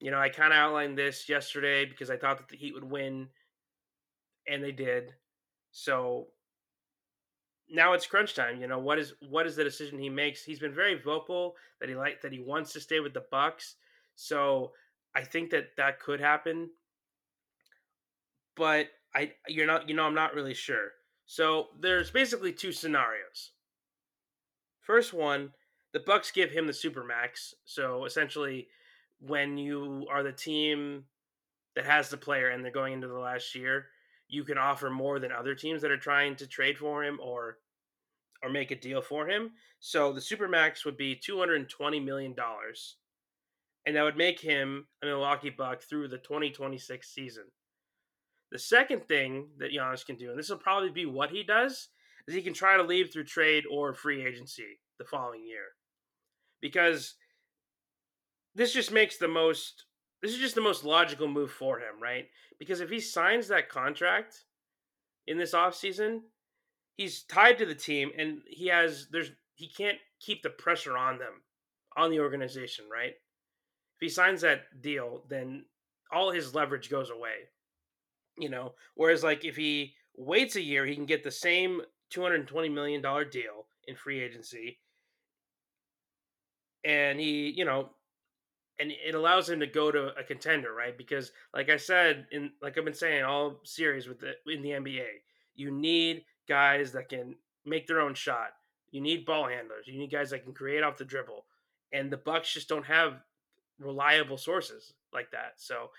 You 0.00 0.10
know, 0.10 0.18
I 0.18 0.28
kind 0.28 0.52
of 0.52 0.58
outlined 0.58 0.96
this 0.96 1.28
yesterday 1.28 1.84
because 1.84 2.10
I 2.10 2.16
thought 2.16 2.38
that 2.38 2.48
the 2.48 2.56
Heat 2.56 2.74
would 2.74 2.84
win, 2.84 3.28
and 4.46 4.62
they 4.62 4.70
did. 4.70 5.12
So 5.72 6.28
now 7.70 7.92
it's 7.92 8.06
crunch 8.06 8.34
time. 8.34 8.60
You 8.60 8.66
know, 8.66 8.78
what 8.78 8.98
is 8.98 9.14
what 9.28 9.46
is 9.46 9.56
the 9.56 9.64
decision 9.64 9.98
he 9.98 10.08
makes? 10.08 10.44
He's 10.44 10.58
been 10.58 10.74
very 10.74 11.00
vocal 11.00 11.56
that 11.80 11.88
he 11.88 11.94
like 11.94 12.20
that 12.22 12.32
he 12.32 12.40
wants 12.40 12.72
to 12.72 12.80
stay 12.80 13.00
with 13.00 13.14
the 13.14 13.24
Bucks. 13.30 13.76
So 14.14 14.72
I 15.14 15.22
think 15.22 15.50
that 15.50 15.76
that 15.76 16.00
could 16.00 16.20
happen, 16.20 16.70
but 18.56 18.88
I 19.14 19.32
you're 19.46 19.66
not 19.66 19.88
you 19.88 19.94
know 19.94 20.04
I'm 20.04 20.14
not 20.14 20.34
really 20.34 20.54
sure. 20.54 20.92
So 21.26 21.68
there's 21.78 22.10
basically 22.10 22.52
two 22.52 22.72
scenarios. 22.72 23.52
First 24.80 25.12
one, 25.12 25.52
the 25.92 26.00
Bucks 26.00 26.30
give 26.30 26.50
him 26.50 26.66
the 26.66 26.72
super 26.72 27.04
max. 27.04 27.54
So 27.64 28.06
essentially, 28.06 28.68
when 29.20 29.58
you 29.58 30.06
are 30.10 30.22
the 30.22 30.32
team 30.32 31.04
that 31.74 31.84
has 31.84 32.08
the 32.08 32.16
player 32.16 32.48
and 32.48 32.64
they're 32.64 32.72
going 32.72 32.94
into 32.94 33.08
the 33.08 33.18
last 33.18 33.54
year, 33.54 33.86
you 34.28 34.44
can 34.44 34.58
offer 34.58 34.90
more 34.90 35.18
than 35.18 35.32
other 35.32 35.54
teams 35.54 35.82
that 35.82 35.90
are 35.90 35.96
trying 35.96 36.36
to 36.36 36.46
trade 36.46 36.78
for 36.78 37.04
him 37.04 37.18
or 37.22 37.58
or 38.42 38.50
make 38.50 38.70
a 38.70 38.76
deal 38.76 39.02
for 39.02 39.28
him. 39.28 39.50
So 39.80 40.12
the 40.12 40.20
supermax 40.20 40.84
would 40.84 40.96
be 40.96 41.16
two 41.16 41.38
hundred 41.38 41.56
and 41.56 41.68
twenty 41.68 41.98
million 41.98 42.34
dollars, 42.34 42.96
and 43.84 43.96
that 43.96 44.04
would 44.04 44.16
make 44.16 44.38
him 44.40 44.86
a 45.02 45.06
Milwaukee 45.06 45.50
Buck 45.50 45.82
through 45.82 46.08
the 46.08 46.18
twenty 46.18 46.50
twenty 46.50 46.78
six 46.78 47.12
season. 47.12 47.44
The 48.52 48.58
second 48.58 49.06
thing 49.08 49.48
that 49.58 49.72
Giannis 49.72 50.06
can 50.06 50.16
do, 50.16 50.30
and 50.30 50.38
this 50.38 50.48
will 50.48 50.56
probably 50.56 50.90
be 50.90 51.04
what 51.04 51.30
he 51.30 51.42
does, 51.42 51.88
is 52.26 52.34
he 52.34 52.42
can 52.42 52.54
try 52.54 52.76
to 52.76 52.82
leave 52.82 53.12
through 53.12 53.24
trade 53.24 53.64
or 53.70 53.92
free 53.92 54.24
agency 54.24 54.80
the 54.98 55.04
following 55.04 55.44
year, 55.44 55.66
because 56.60 57.14
this 58.54 58.72
just 58.72 58.90
makes 58.90 59.18
the 59.18 59.28
most 59.28 59.84
this 60.22 60.32
is 60.32 60.38
just 60.38 60.54
the 60.54 60.60
most 60.60 60.84
logical 60.84 61.28
move 61.28 61.50
for 61.50 61.78
him, 61.78 62.00
right? 62.00 62.26
Because 62.58 62.80
if 62.80 62.90
he 62.90 63.00
signs 63.00 63.48
that 63.48 63.68
contract 63.68 64.44
in 65.26 65.38
this 65.38 65.54
offseason, 65.54 66.20
he's 66.96 67.22
tied 67.22 67.58
to 67.58 67.66
the 67.66 67.74
team 67.74 68.10
and 68.16 68.40
he 68.46 68.66
has 68.68 69.08
there's 69.10 69.30
he 69.54 69.68
can't 69.68 69.98
keep 70.20 70.42
the 70.42 70.50
pressure 70.50 70.96
on 70.96 71.18
them, 71.18 71.42
on 71.96 72.10
the 72.10 72.20
organization, 72.20 72.84
right? 72.92 73.12
If 73.12 74.00
he 74.00 74.08
signs 74.08 74.40
that 74.42 74.80
deal, 74.80 75.24
then 75.28 75.64
all 76.12 76.30
his 76.30 76.54
leverage 76.54 76.90
goes 76.90 77.10
away. 77.10 77.48
You 78.38 78.48
know, 78.48 78.74
whereas 78.94 79.24
like 79.24 79.44
if 79.44 79.56
he 79.56 79.94
waits 80.16 80.56
a 80.56 80.62
year, 80.62 80.86
he 80.86 80.94
can 80.94 81.06
get 81.06 81.24
the 81.24 81.30
same 81.30 81.82
220 82.10 82.68
million 82.68 83.02
dollar 83.02 83.24
deal 83.24 83.66
in 83.86 83.96
free 83.96 84.20
agency 84.20 84.78
and 86.84 87.18
he, 87.20 87.52
you 87.56 87.64
know, 87.64 87.90
and 88.80 88.92
it 88.92 89.14
allows 89.14 89.48
him 89.48 89.60
to 89.60 89.66
go 89.66 89.90
to 89.90 90.14
a 90.18 90.22
contender, 90.22 90.72
right? 90.72 90.96
Because, 90.96 91.32
like 91.52 91.68
I 91.68 91.76
said, 91.76 92.26
in 92.30 92.52
like 92.62 92.78
I've 92.78 92.84
been 92.84 92.94
saying 92.94 93.24
all 93.24 93.60
series 93.64 94.06
with 94.06 94.20
the 94.20 94.32
in 94.46 94.62
the 94.62 94.70
NBA, 94.70 95.06
you 95.54 95.70
need 95.70 96.24
guys 96.48 96.92
that 96.92 97.08
can 97.08 97.34
make 97.66 97.86
their 97.86 98.00
own 98.00 98.14
shot. 98.14 98.50
You 98.90 99.00
need 99.00 99.26
ball 99.26 99.48
handlers. 99.48 99.86
You 99.86 99.98
need 99.98 100.12
guys 100.12 100.30
that 100.30 100.44
can 100.44 100.54
create 100.54 100.82
off 100.82 100.96
the 100.96 101.04
dribble, 101.04 101.44
and 101.92 102.10
the 102.10 102.16
Bucks 102.16 102.52
just 102.52 102.68
don't 102.68 102.86
have 102.86 103.14
reliable 103.78 104.36
sources 104.36 104.92
like 105.12 105.30
that. 105.32 105.54
So, 105.56 105.90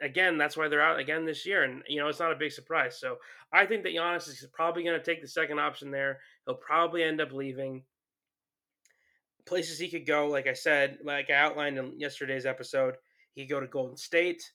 again, 0.00 0.38
that's 0.38 0.56
why 0.56 0.68
they're 0.68 0.82
out 0.82 1.00
again 1.00 1.24
this 1.24 1.46
year, 1.46 1.64
and 1.64 1.82
you 1.88 2.00
know 2.00 2.08
it's 2.08 2.20
not 2.20 2.32
a 2.32 2.36
big 2.36 2.52
surprise. 2.52 2.98
So, 2.98 3.16
I 3.52 3.64
think 3.64 3.82
that 3.84 3.94
Giannis 3.94 4.28
is 4.28 4.46
probably 4.52 4.82
going 4.84 4.98
to 4.98 5.04
take 5.04 5.22
the 5.22 5.28
second 5.28 5.58
option 5.58 5.90
there. 5.90 6.18
He'll 6.46 6.56
probably 6.56 7.02
end 7.02 7.20
up 7.20 7.32
leaving 7.32 7.82
places 9.48 9.78
he 9.78 9.88
could 9.88 10.06
go, 10.06 10.26
like 10.26 10.46
I 10.46 10.52
said, 10.52 10.98
like 11.02 11.30
I 11.30 11.34
outlined 11.34 11.78
in 11.78 11.98
yesterday's 11.98 12.46
episode, 12.46 12.94
he 13.34 13.42
could 13.42 13.50
go 13.50 13.60
to 13.60 13.66
Golden 13.66 13.96
State. 13.96 14.52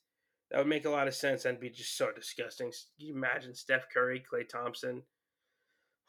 That 0.50 0.58
would 0.58 0.66
make 0.68 0.84
a 0.84 0.90
lot 0.90 1.08
of 1.08 1.14
sense 1.14 1.44
and 1.44 1.58
be 1.58 1.70
just 1.70 1.96
so 1.96 2.12
disgusting. 2.12 2.70
Can 2.70 3.06
you 3.06 3.14
imagine 3.14 3.54
Steph 3.54 3.86
Curry, 3.92 4.22
Klay 4.30 4.48
Thompson? 4.48 5.02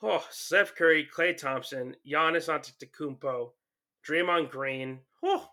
Oh, 0.01 0.23
Steph 0.29 0.75
Curry, 0.75 1.07
Klay 1.13 1.35
Thompson, 1.35 1.95
Giannis 2.07 2.49
Antetokounmpo, 2.49 3.51
Draymond 4.07 4.51
Green. 4.51 4.99
Oh, 5.23 5.49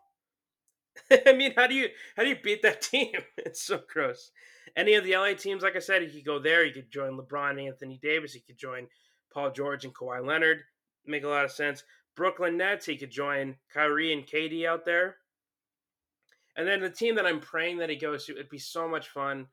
I 1.27 1.33
mean, 1.33 1.55
how 1.57 1.67
do 1.67 1.75
you 1.75 1.89
how 2.17 2.23
do 2.23 2.29
you 2.29 2.37
beat 2.43 2.63
that 2.63 2.83
team? 2.93 3.13
It's 3.39 3.63
so 3.63 3.81
gross. 3.93 4.31
Any 4.77 4.95
of 4.95 5.05
the 5.05 5.17
LA 5.17 5.35
teams, 5.35 5.63
like 5.63 5.77
I 5.77 5.81
said, 5.81 6.03
he 6.03 6.09
could 6.09 6.25
go 6.25 6.39
there. 6.39 6.65
He 6.65 6.73
could 6.73 6.91
join 6.91 7.19
LeBron, 7.19 7.65
Anthony 7.65 7.99
Davis. 8.03 8.33
He 8.33 8.41
could 8.41 8.59
join 8.59 8.87
Paul 9.33 9.53
George 9.53 9.85
and 9.85 9.95
Kawhi 9.95 10.25
Leonard. 10.25 10.63
Make 11.07 11.25
a 11.25 11.29
lot 11.29 11.45
of 11.45 11.53
sense. 11.53 11.83
Brooklyn 12.15 12.57
Nets, 12.57 12.87
he 12.87 12.97
could 12.97 13.11
join 13.11 13.57
Kyrie 13.73 14.13
and 14.13 14.27
KD 14.27 14.67
out 14.67 14.85
there. 14.85 15.17
And 16.57 16.69
then 16.69 16.81
the 16.81 16.91
team 16.91 17.15
that 17.17 17.27
I'm 17.27 17.41
praying 17.41 17.79
that 17.79 17.89
he 17.89 17.97
goes 17.97 18.27
to, 18.27 18.33
it'd 18.33 18.51
be 18.51 18.59
so 18.59 18.87
much 18.87 19.09
fun, 19.09 19.47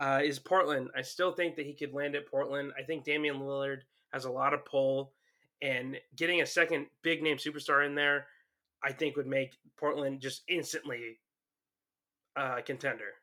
uh, 0.00 0.20
is 0.22 0.38
Portland. 0.38 0.90
I 0.96 1.02
still 1.02 1.32
think 1.32 1.56
that 1.56 1.66
he 1.66 1.74
could 1.74 1.94
land 1.94 2.14
at 2.14 2.26
Portland. 2.26 2.72
I 2.78 2.82
think 2.82 3.04
Damian 3.04 3.38
Lillard 3.38 3.82
has 4.12 4.24
a 4.26 4.30
lot 4.30 4.52
of 4.52 4.64
pull, 4.64 5.12
and 5.62 5.96
getting 6.16 6.42
a 6.42 6.46
second 6.46 6.86
big 7.02 7.22
name 7.22 7.38
superstar 7.38 7.86
in 7.86 7.94
there, 7.94 8.26
I 8.84 8.92
think 8.92 9.16
would 9.16 9.26
make 9.26 9.52
Portland 9.78 10.20
just 10.20 10.42
instantly 10.48 11.18
uh, 12.36 12.60
contender. 12.62 13.14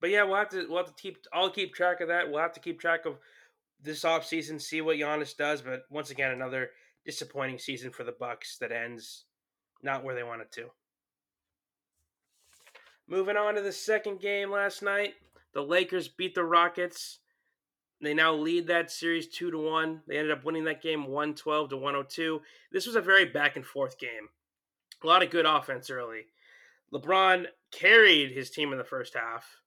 But 0.00 0.10
yeah, 0.10 0.22
we'll 0.22 0.36
have 0.36 0.50
to 0.50 0.66
we'll 0.68 0.78
have 0.78 0.94
to 0.94 1.02
keep. 1.02 1.18
I'll 1.32 1.50
keep 1.50 1.74
track 1.74 2.00
of 2.00 2.08
that. 2.08 2.30
We'll 2.30 2.40
have 2.40 2.54
to 2.54 2.60
keep 2.60 2.80
track 2.80 3.06
of 3.06 3.18
this 3.82 4.04
offseason, 4.04 4.60
see 4.60 4.80
what 4.80 4.96
Giannis 4.96 5.36
does. 5.36 5.62
But 5.62 5.84
once 5.90 6.10
again, 6.10 6.32
another 6.32 6.70
disappointing 7.04 7.58
season 7.58 7.90
for 7.90 8.04
the 8.04 8.12
Bucks 8.12 8.58
that 8.58 8.72
ends 8.72 9.24
not 9.82 10.04
where 10.04 10.14
they 10.14 10.22
wanted 10.22 10.52
to. 10.52 10.66
Moving 13.08 13.36
on 13.36 13.54
to 13.54 13.62
the 13.62 13.72
second 13.72 14.20
game 14.20 14.50
last 14.50 14.82
night, 14.82 15.14
the 15.52 15.62
Lakers 15.62 16.08
beat 16.08 16.34
the 16.34 16.44
Rockets 16.44 17.18
They 18.02 18.14
now 18.14 18.32
lead 18.32 18.66
that 18.68 18.90
series 18.90 19.28
two 19.28 19.50
to 19.50 19.58
one. 19.58 20.02
They 20.06 20.16
ended 20.16 20.32
up 20.32 20.44
winning 20.44 20.64
that 20.64 20.82
game 20.82 21.06
112 21.06 21.70
to 21.70 21.76
102. 21.76 22.40
This 22.72 22.86
was 22.86 22.96
a 22.96 23.00
very 23.00 23.26
back 23.26 23.56
and 23.56 23.66
forth 23.66 23.98
game. 23.98 24.28
A 25.02 25.06
lot 25.06 25.22
of 25.22 25.30
good 25.30 25.46
offense 25.46 25.90
early. 25.90 26.26
LeBron 26.92 27.46
carried 27.70 28.32
his 28.32 28.50
team 28.50 28.72
in 28.72 28.78
the 28.78 28.84
first 28.84 29.14
half. 29.14 29.60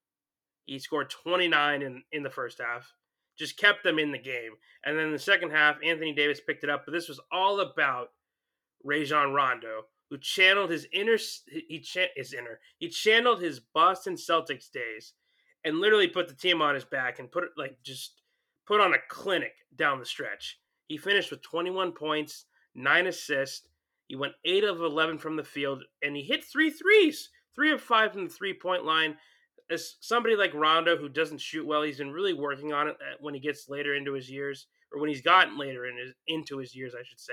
He 0.66 0.78
scored 0.78 1.10
29 1.10 1.82
in, 1.82 2.02
in 2.12 2.22
the 2.22 2.30
first 2.30 2.60
half, 2.60 2.92
just 3.38 3.58
kept 3.58 3.82
them 3.82 3.98
in 3.98 4.12
the 4.12 4.18
game. 4.18 4.52
And 4.84 4.98
then 4.98 5.12
the 5.12 5.18
second 5.18 5.50
half, 5.50 5.76
Anthony 5.84 6.12
Davis 6.12 6.40
picked 6.40 6.64
it 6.64 6.70
up. 6.70 6.84
But 6.84 6.92
this 6.92 7.08
was 7.08 7.20
all 7.32 7.60
about 7.60 8.08
Rajon 8.84 9.32
Rondo, 9.32 9.86
who 10.10 10.18
channeled 10.18 10.70
his 10.70 10.86
inner 10.92 11.16
he 11.48 11.84
his 12.14 12.32
inner 12.32 12.60
he 12.78 12.88
channeled 12.88 13.40
his 13.40 13.60
Boston 13.60 14.14
Celtics 14.14 14.70
days 14.70 15.14
and 15.64 15.80
literally 15.80 16.08
put 16.08 16.28
the 16.28 16.34
team 16.34 16.60
on 16.60 16.74
his 16.74 16.84
back 16.84 17.18
and 17.18 17.32
put 17.32 17.44
it 17.44 17.50
like 17.56 17.78
just 17.82 18.20
put 18.66 18.80
on 18.80 18.92
a 18.92 18.98
clinic 19.08 19.54
down 19.76 19.98
the 19.98 20.06
stretch. 20.06 20.58
He 20.86 20.98
finished 20.98 21.30
with 21.30 21.42
21 21.42 21.92
points, 21.92 22.44
9 22.74 23.06
assists. 23.06 23.66
He 24.06 24.16
went 24.16 24.34
8 24.44 24.64
of 24.64 24.80
11 24.82 25.18
from 25.18 25.36
the 25.36 25.44
field 25.44 25.82
and 26.02 26.14
he 26.14 26.22
hit 26.22 26.44
three 26.44 26.70
threes, 26.70 27.30
3 27.54 27.72
of 27.72 27.80
5 27.80 28.12
from 28.12 28.24
the 28.24 28.32
three-point 28.32 28.84
line. 28.84 29.16
As 29.70 29.96
somebody 30.00 30.36
like 30.36 30.52
Rondo 30.54 30.96
who 30.96 31.08
doesn't 31.08 31.40
shoot 31.40 31.66
well, 31.66 31.82
he's 31.82 31.98
been 31.98 32.12
really 32.12 32.34
working 32.34 32.72
on 32.72 32.88
it 32.88 32.96
uh, 33.00 33.16
when 33.20 33.34
he 33.34 33.40
gets 33.40 33.68
later 33.68 33.94
into 33.94 34.12
his 34.12 34.30
years 34.30 34.66
or 34.92 35.00
when 35.00 35.08
he's 35.08 35.22
gotten 35.22 35.58
later 35.58 35.86
in 35.86 35.96
his, 35.96 36.12
into 36.28 36.58
his 36.58 36.74
years, 36.74 36.94
I 36.94 37.02
should 37.02 37.20
say. 37.20 37.32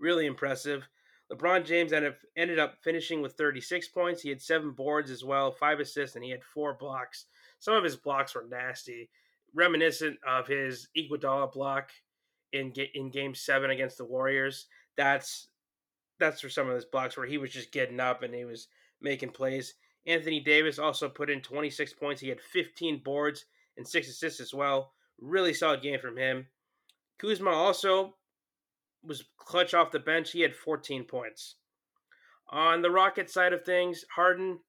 Really 0.00 0.26
impressive. 0.26 0.88
LeBron 1.32 1.66
James 1.66 1.92
ended 1.92 2.12
up, 2.12 2.18
ended 2.36 2.58
up 2.58 2.76
finishing 2.82 3.20
with 3.20 3.34
36 3.34 3.88
points. 3.88 4.22
He 4.22 4.30
had 4.30 4.40
seven 4.40 4.70
boards 4.70 5.10
as 5.10 5.24
well, 5.24 5.52
five 5.52 5.78
assists, 5.78 6.16
and 6.16 6.24
he 6.24 6.30
had 6.30 6.42
four 6.42 6.74
blocks. 6.74 7.26
Some 7.58 7.74
of 7.74 7.84
his 7.84 7.96
blocks 7.96 8.34
were 8.34 8.46
nasty, 8.48 9.10
reminiscent 9.54 10.18
of 10.26 10.46
his 10.46 10.88
Iguodala 10.96 11.52
block 11.52 11.90
in 12.52 12.72
in 12.94 13.10
Game 13.10 13.34
Seven 13.34 13.70
against 13.70 13.98
the 13.98 14.04
Warriors. 14.04 14.66
That's 14.96 15.48
that's 16.18 16.40
for 16.40 16.48
some 16.48 16.68
of 16.68 16.74
his 16.74 16.86
blocks 16.86 17.16
where 17.16 17.26
he 17.26 17.38
was 17.38 17.50
just 17.50 17.72
getting 17.72 18.00
up 18.00 18.22
and 18.22 18.34
he 18.34 18.44
was 18.44 18.68
making 19.00 19.30
plays. 19.30 19.74
Anthony 20.08 20.40
Davis 20.40 20.78
also 20.78 21.08
put 21.08 21.28
in 21.28 21.42
26 21.42 21.92
points. 21.92 22.20
He 22.20 22.30
had 22.30 22.40
15 22.40 23.02
boards 23.04 23.44
and 23.76 23.86
six 23.86 24.08
assists 24.08 24.40
as 24.40 24.54
well. 24.54 24.92
Really 25.20 25.52
solid 25.52 25.82
game 25.82 26.00
from 26.00 26.16
him. 26.16 26.46
Kuzma 27.18 27.50
also 27.50 28.14
was 29.04 29.24
clutch 29.36 29.74
off 29.74 29.90
the 29.90 29.98
bench. 29.98 30.32
He 30.32 30.40
had 30.40 30.56
14 30.56 31.04
points. 31.04 31.56
On 32.48 32.80
the 32.80 32.90
Rocket 32.90 33.28
side 33.28 33.52
of 33.52 33.64
things, 33.64 34.06
Harden, 34.14 34.60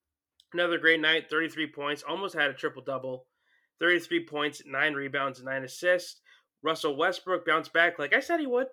another 0.54 0.78
great 0.78 1.00
night, 1.00 1.30
33 1.30 1.68
points, 1.68 2.04
almost 2.04 2.36
had 2.36 2.50
a 2.50 2.54
triple 2.54 2.82
double. 2.82 3.26
33 3.80 4.26
points, 4.26 4.62
9 4.66 4.94
rebounds, 4.94 5.42
9 5.42 5.64
assists. 5.64 6.20
Russell 6.62 6.98
Westbrook 6.98 7.46
bounced 7.46 7.72
back 7.72 7.98
like 7.98 8.14
I 8.14 8.20
said 8.20 8.42
he 8.42 8.48
would. 8.48 8.68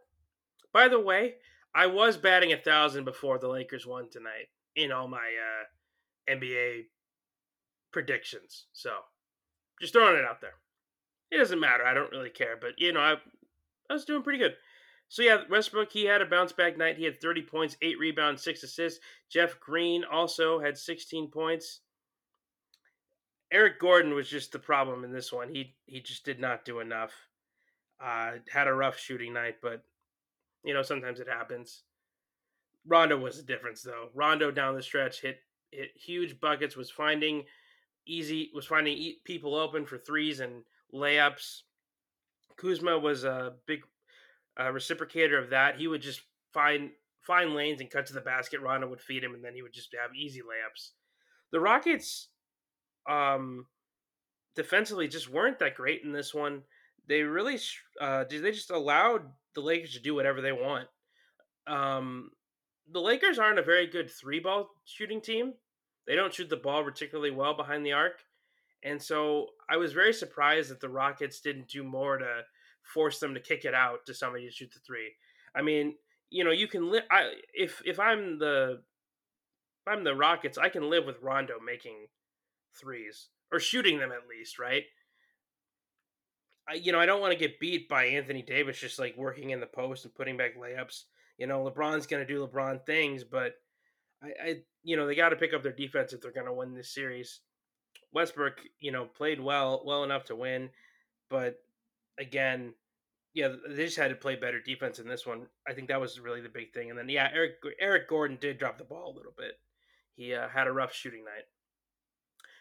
By 0.73 0.89
the 0.89 0.99
way, 0.99 1.35
I 1.73 1.87
was 1.87 2.17
batting 2.17 2.53
a 2.53 2.57
thousand 2.57 3.05
before 3.05 3.39
the 3.39 3.49
Lakers 3.49 3.87
won 3.87 4.09
tonight 4.11 4.49
in 4.75 4.91
all 4.91 5.07
my 5.07 5.19
uh, 5.19 5.65
NBA 6.29 6.87
predictions. 7.93 8.67
So 8.73 8.91
just 9.81 9.93
throwing 9.93 10.17
it 10.17 10.25
out 10.25 10.41
there. 10.41 10.55
It 11.31 11.39
doesn't 11.39 11.61
matter. 11.61 11.85
I 11.85 11.95
don't 11.95 12.13
really 12.13 12.31
care. 12.31 12.57
But, 12.61 12.73
you 12.79 12.93
know, 12.93 13.01
I, 13.01 13.15
I 13.91 13.93
was 13.93 14.05
doing 14.05 14.23
pretty 14.23 14.39
good. 14.39 14.55
So 15.09 15.23
yeah, 15.23 15.43
Westbrook 15.49 15.93
he 15.93 16.05
had 16.05 16.21
a 16.21 16.27
bounce 16.27 16.53
back 16.53 16.77
night. 16.77 16.99
He 16.99 17.05
had 17.05 17.21
30 17.21 17.43
points, 17.43 17.77
8 17.81 17.99
rebounds, 17.99 18.43
6 18.43 18.63
assists. 18.63 19.01
Jeff 19.31 19.59
Green 19.61 20.05
also 20.05 20.59
had 20.59 20.77
16 20.77 21.29
points. 21.31 21.81
Eric 23.53 23.79
Gordon 23.79 24.15
was 24.15 24.29
just 24.29 24.53
the 24.53 24.59
problem 24.59 25.05
in 25.05 25.13
this 25.13 25.33
one. 25.33 25.49
He 25.49 25.75
he 25.87 26.01
just 26.01 26.25
did 26.25 26.41
not 26.41 26.65
do 26.65 26.81
enough. 26.81 27.13
Uh, 28.03 28.33
had 28.51 28.69
a 28.69 28.75
rough 28.75 28.99
shooting 28.99 29.33
night, 29.33 29.57
but 29.63 29.85
you 30.65 30.75
know 30.75 30.83
sometimes 30.83 31.21
it 31.21 31.29
happens. 31.29 31.83
Rondo 32.87 33.17
was 33.17 33.37
the 33.37 33.43
difference 33.45 33.83
though. 33.83 34.09
Rondo 34.15 34.51
down 34.51 34.75
the 34.75 34.83
stretch 34.83 35.21
hit 35.21 35.39
hit 35.71 35.91
huge 35.95 36.41
buckets. 36.41 36.77
Was 36.77 36.91
finding 36.91 37.45
easy 38.07 38.51
was 38.55 38.67
finding 38.67 39.15
people 39.25 39.55
open 39.55 39.87
for 39.87 39.99
threes 39.99 40.41
and 40.41 40.63
layups. 40.95 41.63
Kuzma 42.57 42.99
was 42.99 43.25
a 43.25 43.55
big 43.67 43.83
uh, 44.59 44.69
reciprocator 44.69 45.43
of 45.43 45.51
that. 45.51 45.77
He 45.77 45.89
would 45.89 46.03
just 46.03 46.23
find 46.53 46.91
find 47.21 47.55
lanes 47.55 47.81
and 47.81 47.91
cut 47.91 48.07
to 48.07 48.15
the 48.15 48.21
basket. 48.21 48.61
Rondo 48.61 48.89
would 48.89 49.01
feed 49.01 49.25
him, 49.25 49.35
and 49.35 49.45
then 49.45 49.55
he 49.55 49.63
would 49.63 49.73
just 49.73 49.95
have 50.01 50.15
easy 50.15 50.41
layups. 50.41 50.91
The 51.53 51.61
Rockets, 51.61 52.29
um, 53.09 53.67
defensively, 54.55 55.09
just 55.09 55.31
weren't 55.31 55.59
that 55.59 55.75
great 55.75 56.03
in 56.03 56.13
this 56.13 56.33
one. 56.33 56.63
They 57.09 57.23
really, 57.23 57.59
uh, 58.01 58.25
did 58.25 58.43
they 58.43 58.53
just 58.53 58.71
allowed 58.71 59.23
the 59.55 59.61
Lakers 59.61 59.95
to 59.95 60.01
do 60.01 60.15
whatever 60.15 60.41
they 60.41 60.53
want. 60.53 60.89
Um, 61.67 62.31
the 62.93 63.01
Lakers 63.01 63.39
aren't 63.39 63.59
a 63.59 63.63
very 63.63 63.87
good 63.87 64.11
three 64.11 64.41
ball 64.41 64.71
shooting 64.85 65.21
team. 65.21 65.55
They 66.07 66.15
don't 66.15 66.33
shoot 66.33 66.49
the 66.49 66.57
ball 66.57 66.85
particularly 66.85 67.31
well 67.31 67.55
behind 67.55 67.85
the 67.85 67.93
arc. 67.93 68.21
And 68.83 69.03
so 69.03 69.49
I 69.69 69.77
was 69.77 69.93
very 69.93 70.13
surprised 70.13 70.71
that 70.71 70.81
the 70.81 70.89
Rockets 70.89 71.41
didn't 71.41 71.69
do 71.69 71.83
more 71.83 72.19
to 72.19 72.43
force 72.83 73.19
them 73.19 73.35
to 73.35 73.41
kick 73.41 73.65
it 73.65 73.75
out 73.75 74.07
to 74.07 74.15
somebody 74.15 74.47
to 74.47 74.53
shoot 74.53 74.73
the 74.73 74.81
three. 74.81 75.13
I 75.55 75.63
mean, 75.63 75.95
you 76.31 76.45
know, 76.45 76.53
you 76.53 76.69
can 76.69 76.91
live. 76.91 77.05
I 77.11 77.33
if 77.53 77.83
if 77.85 77.99
I'm 77.99 78.39
the 78.39 78.83
if 79.87 79.93
I'm 79.93 80.05
the 80.05 80.15
Rockets, 80.15 80.59
I 80.59 80.69
can 80.69 80.89
live 80.89 81.05
with 81.07 81.23
Rondo 81.23 81.55
making 81.65 82.07
threes 82.79 83.29
or 83.53 83.59
shooting 83.59 83.99
them 83.99 84.13
at 84.13 84.29
least, 84.29 84.59
right? 84.59 84.85
I, 86.69 86.75
you 86.75 86.93
know, 86.93 87.01
I 87.01 87.07
don't 87.07 87.21
want 87.21 87.33
to 87.33 87.39
get 87.39 87.61
beat 87.61 87.89
by 87.89 88.05
Anthony 88.05 88.43
Davis 88.43 88.79
just 88.79 88.99
like 88.99 89.17
working 89.17 89.51
in 89.51 89.61
the 89.61 89.67
post 89.67 90.05
and 90.05 90.15
putting 90.15 90.37
back 90.37 90.57
layups. 90.57 91.05
You 91.39 91.47
know, 91.47 91.65
LeBron's 91.65 92.07
going 92.07 92.27
to 92.27 92.33
do 92.33 92.47
LeBron 92.47 92.85
things, 92.87 93.25
but 93.25 93.55
I, 94.23 94.29
I 94.43 94.55
you 94.83 94.97
know, 94.97 95.07
they 95.07 95.15
got 95.15 95.31
to 95.31 95.37
pick 95.37 95.55
up 95.55 95.63
their 95.63 95.73
defense 95.73 96.13
if 96.13 96.21
they're 96.21 96.33
going 96.33 96.47
to 96.47 96.53
win 96.53 96.75
this 96.75 96.95
series. 96.95 97.41
Westbrook, 98.13 98.61
you 98.81 98.93
know, 98.93 99.05
played 99.05 99.41
well, 99.41 99.83
well 99.85 100.05
enough 100.05 100.25
to 100.27 100.37
win, 100.37 100.71
but 101.29 101.59
again, 102.19 102.73
yeah, 103.35 103.49
they 103.69 103.85
just 103.85 103.99
had 103.99 104.09
to 104.09 104.15
play 104.15 104.35
better 104.35 104.61
defense 104.61 104.99
in 104.99 105.07
this 105.07 105.27
one. 105.27 105.47
I 105.69 105.75
think 105.75 105.89
that 105.89 106.01
was 106.01 106.19
really 106.19 106.41
the 106.41 106.49
big 106.49 106.73
thing. 106.73 106.89
And 106.89 106.99
then 106.99 107.11
yeah, 107.11 107.29
Eric 107.35 107.57
Eric 107.79 108.09
Gordon 108.09 108.39
did 108.41 108.59
drop 108.59 108.79
the 108.79 108.85
ball 108.85 109.13
a 109.13 109.17
little 109.17 109.35
bit. 109.37 109.59
He 110.15 110.33
uh, 110.33 110.49
had 110.49 110.67
a 110.67 110.73
rough 110.73 110.95
shooting 110.95 111.23
night. 111.25 111.45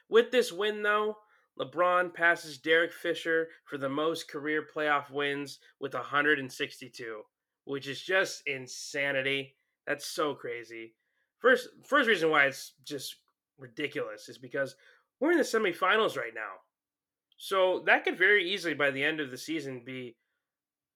With 0.10 0.32
this 0.32 0.52
win 0.52 0.84
though, 0.84 1.16
LeBron 1.58 2.14
passes 2.14 2.58
Derek 2.58 2.92
Fisher 2.92 3.48
for 3.64 3.78
the 3.78 3.88
most 3.88 4.30
career 4.30 4.68
playoff 4.76 5.10
wins 5.10 5.60
with 5.80 5.94
162, 5.94 7.22
which 7.66 7.88
is 7.88 8.02
just 8.02 8.44
insanity. 8.48 9.56
That's 9.86 10.08
so 10.08 10.34
crazy. 10.34 10.96
First 11.40 11.68
first 11.86 12.08
reason 12.08 12.30
why 12.30 12.46
it's 12.46 12.74
just 12.84 13.18
ridiculous 13.58 14.30
is 14.30 14.38
because 14.38 14.76
we're 15.20 15.32
in 15.32 15.38
the 15.38 15.44
semifinals 15.44 16.18
right 16.18 16.34
now. 16.34 16.62
So 17.38 17.84
that 17.86 18.04
could 18.04 18.18
very 18.18 18.50
easily 18.52 18.74
by 18.74 18.92
the 18.92 19.04
end 19.04 19.20
of 19.20 19.32
the 19.32 19.38
season 19.38 19.84
be, 19.86 20.16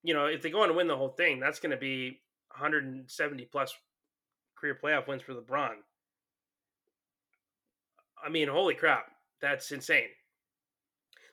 you 0.04 0.14
know, 0.14 0.26
if 0.26 0.42
they 0.42 0.50
go 0.50 0.62
on 0.62 0.70
to 0.70 0.74
win 0.74 0.88
the 0.88 0.98
whole 0.98 1.10
thing, 1.10 1.40
that's 1.40 1.60
going 1.60 1.72
to 1.72 1.78
be 1.78 2.22
170 2.52 3.46
plus 3.52 3.74
career 4.58 4.78
playoff 4.82 5.08
wins 5.08 5.22
for 5.22 5.34
LeBron. 5.34 5.76
I 8.26 8.30
mean, 8.30 8.48
holy 8.48 8.76
crap, 8.76 9.06
that's 9.42 9.72
insane. 9.72 10.10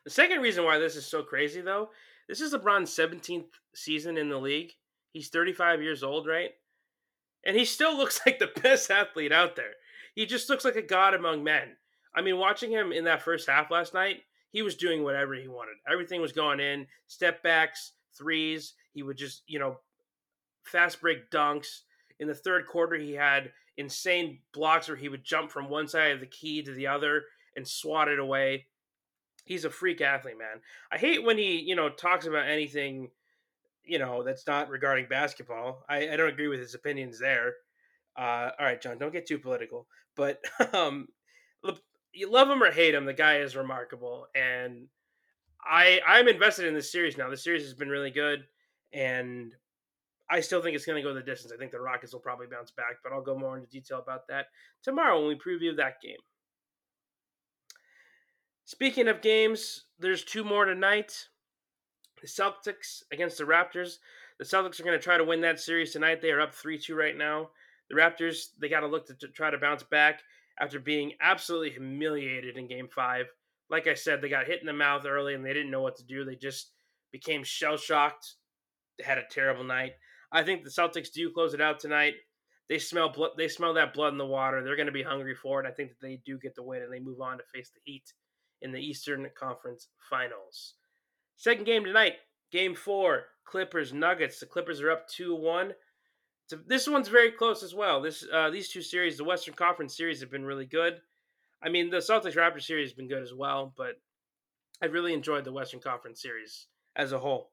The 0.04 0.10
second 0.10 0.40
reason 0.40 0.64
why 0.64 0.78
this 0.78 0.94
is 0.94 1.06
so 1.06 1.22
crazy, 1.22 1.60
though, 1.60 1.90
this 2.28 2.40
is 2.40 2.54
LeBron's 2.54 2.90
17th 2.90 3.46
season 3.74 4.16
in 4.16 4.28
the 4.28 4.38
league. 4.38 4.72
He's 5.16 5.30
35 5.30 5.80
years 5.80 6.02
old, 6.02 6.26
right? 6.26 6.50
And 7.42 7.56
he 7.56 7.64
still 7.64 7.96
looks 7.96 8.20
like 8.26 8.38
the 8.38 8.50
best 8.60 8.90
athlete 8.90 9.32
out 9.32 9.56
there. 9.56 9.72
He 10.14 10.26
just 10.26 10.50
looks 10.50 10.62
like 10.62 10.76
a 10.76 10.82
god 10.82 11.14
among 11.14 11.42
men. 11.42 11.76
I 12.14 12.20
mean, 12.20 12.36
watching 12.36 12.70
him 12.70 12.92
in 12.92 13.04
that 13.04 13.22
first 13.22 13.48
half 13.48 13.70
last 13.70 13.94
night, 13.94 14.18
he 14.50 14.60
was 14.60 14.74
doing 14.74 15.02
whatever 15.02 15.34
he 15.34 15.48
wanted. 15.48 15.76
Everything 15.90 16.20
was 16.20 16.32
going 16.32 16.60
in, 16.60 16.86
step 17.06 17.42
backs, 17.42 17.92
threes. 18.14 18.74
He 18.92 19.02
would 19.02 19.16
just, 19.16 19.42
you 19.46 19.58
know, 19.58 19.78
fast 20.64 21.00
break 21.00 21.30
dunks. 21.30 21.80
In 22.20 22.28
the 22.28 22.34
third 22.34 22.66
quarter, 22.66 22.96
he 22.96 23.12
had 23.12 23.52
insane 23.78 24.40
blocks 24.52 24.86
where 24.86 24.98
he 24.98 25.08
would 25.08 25.24
jump 25.24 25.50
from 25.50 25.70
one 25.70 25.88
side 25.88 26.12
of 26.12 26.20
the 26.20 26.26
key 26.26 26.62
to 26.62 26.72
the 26.72 26.88
other 26.88 27.22
and 27.56 27.66
swat 27.66 28.08
it 28.08 28.18
away. 28.18 28.66
He's 29.46 29.64
a 29.64 29.70
freak 29.70 30.02
athlete, 30.02 30.38
man. 30.38 30.60
I 30.92 30.98
hate 30.98 31.24
when 31.24 31.38
he, 31.38 31.58
you 31.60 31.74
know, 31.74 31.88
talks 31.88 32.26
about 32.26 32.48
anything, 32.48 33.08
you 33.86 33.98
know, 33.98 34.22
that's 34.22 34.46
not 34.46 34.68
regarding 34.68 35.06
basketball. 35.08 35.84
I, 35.88 36.08
I 36.10 36.16
don't 36.16 36.28
agree 36.28 36.48
with 36.48 36.60
his 36.60 36.74
opinions 36.74 37.18
there. 37.18 37.54
Uh, 38.18 38.50
all 38.58 38.66
right, 38.66 38.80
John, 38.80 38.98
don't 38.98 39.12
get 39.12 39.26
too 39.26 39.38
political. 39.38 39.86
But 40.16 40.40
um, 40.72 41.08
you 42.12 42.30
love 42.30 42.48
him 42.48 42.62
or 42.62 42.70
hate 42.70 42.94
him, 42.94 43.04
the 43.04 43.12
guy 43.12 43.38
is 43.38 43.54
remarkable, 43.54 44.26
and 44.34 44.88
I 45.62 46.00
I'm 46.06 46.28
invested 46.28 46.66
in 46.66 46.74
this 46.74 46.90
series 46.90 47.18
now. 47.18 47.28
The 47.28 47.36
series 47.36 47.62
has 47.62 47.74
been 47.74 47.90
really 47.90 48.10
good, 48.10 48.44
and 48.92 49.54
I 50.30 50.40
still 50.40 50.62
think 50.62 50.74
it's 50.74 50.86
going 50.86 50.96
to 50.96 51.06
go 51.06 51.14
the 51.14 51.20
distance. 51.20 51.52
I 51.52 51.58
think 51.58 51.72
the 51.72 51.80
Rockets 51.80 52.12
will 52.12 52.20
probably 52.20 52.46
bounce 52.46 52.70
back, 52.70 52.96
but 53.04 53.12
I'll 53.12 53.22
go 53.22 53.38
more 53.38 53.56
into 53.56 53.68
detail 53.68 53.98
about 53.98 54.26
that 54.28 54.46
tomorrow 54.82 55.18
when 55.18 55.28
we 55.28 55.34
preview 55.34 55.76
that 55.76 56.00
game. 56.02 56.18
Speaking 58.64 59.06
of 59.06 59.20
games, 59.20 59.84
there's 59.98 60.24
two 60.24 60.42
more 60.42 60.64
tonight. 60.64 61.28
Celtics 62.26 63.02
against 63.12 63.38
the 63.38 63.44
Raptors. 63.44 63.96
The 64.38 64.44
Celtics 64.44 64.80
are 64.80 64.84
going 64.84 64.98
to 64.98 65.02
try 65.02 65.16
to 65.16 65.24
win 65.24 65.40
that 65.42 65.60
series 65.60 65.92
tonight. 65.92 66.20
They 66.20 66.30
are 66.30 66.40
up 66.40 66.54
3 66.54 66.78
2 66.78 66.94
right 66.94 67.16
now. 67.16 67.50
The 67.88 67.96
Raptors, 67.96 68.48
they 68.60 68.68
got 68.68 68.80
to 68.80 68.86
look 68.86 69.06
to 69.06 69.28
try 69.28 69.50
to 69.50 69.58
bounce 69.58 69.82
back 69.84 70.22
after 70.60 70.80
being 70.80 71.12
absolutely 71.20 71.70
humiliated 71.70 72.56
in 72.56 72.66
game 72.66 72.88
five. 72.88 73.26
Like 73.70 73.86
I 73.86 73.94
said, 73.94 74.20
they 74.20 74.28
got 74.28 74.46
hit 74.46 74.60
in 74.60 74.66
the 74.66 74.72
mouth 74.72 75.04
early 75.06 75.34
and 75.34 75.44
they 75.44 75.52
didn't 75.52 75.70
know 75.70 75.82
what 75.82 75.96
to 75.96 76.04
do. 76.04 76.24
They 76.24 76.36
just 76.36 76.72
became 77.12 77.44
shell 77.44 77.76
shocked, 77.76 78.34
They 78.98 79.04
had 79.04 79.18
a 79.18 79.24
terrible 79.30 79.64
night. 79.64 79.92
I 80.32 80.42
think 80.42 80.64
the 80.64 80.70
Celtics 80.70 81.12
do 81.12 81.30
close 81.30 81.54
it 81.54 81.60
out 81.60 81.80
tonight. 81.80 82.14
They 82.68 82.78
smell 82.78 83.08
blood. 83.08 83.32
They 83.36 83.48
smell 83.48 83.74
that 83.74 83.94
blood 83.94 84.12
in 84.12 84.18
the 84.18 84.26
water. 84.26 84.62
They're 84.62 84.76
going 84.76 84.86
to 84.86 84.92
be 84.92 85.02
hungry 85.02 85.34
for 85.34 85.62
it. 85.62 85.68
I 85.68 85.70
think 85.70 85.90
that 85.90 86.00
they 86.00 86.20
do 86.26 86.38
get 86.38 86.54
the 86.56 86.64
win 86.64 86.82
and 86.82 86.92
they 86.92 86.98
move 86.98 87.20
on 87.20 87.38
to 87.38 87.44
face 87.54 87.70
the 87.70 87.80
Heat 87.84 88.12
in 88.62 88.72
the 88.72 88.80
Eastern 88.80 89.28
Conference 89.38 89.88
Finals. 90.10 90.74
Second 91.36 91.64
game 91.64 91.84
tonight, 91.84 92.14
Game 92.50 92.74
Four, 92.74 93.24
Clippers 93.44 93.92
Nuggets. 93.92 94.40
The 94.40 94.46
Clippers 94.46 94.80
are 94.80 94.90
up 94.90 95.08
two 95.08 95.34
one. 95.34 95.72
So 96.48 96.58
this 96.66 96.88
one's 96.88 97.08
very 97.08 97.32
close 97.32 97.62
as 97.62 97.74
well. 97.74 98.00
This 98.00 98.24
uh, 98.32 98.50
these 98.50 98.68
two 98.68 98.82
series, 98.82 99.16
the 99.16 99.24
Western 99.24 99.54
Conference 99.54 99.96
series, 99.96 100.20
have 100.20 100.30
been 100.30 100.44
really 100.44 100.66
good. 100.66 101.00
I 101.62 101.68
mean, 101.68 101.90
the 101.90 101.98
Celtics 101.98 102.36
Raptors 102.36 102.62
series 102.62 102.90
has 102.90 102.96
been 102.96 103.08
good 103.08 103.22
as 103.22 103.34
well, 103.34 103.72
but 103.76 104.00
I 104.82 104.86
really 104.86 105.12
enjoyed 105.12 105.44
the 105.44 105.52
Western 105.52 105.80
Conference 105.80 106.22
series 106.22 106.66
as 106.94 107.12
a 107.12 107.18
whole. 107.18 107.50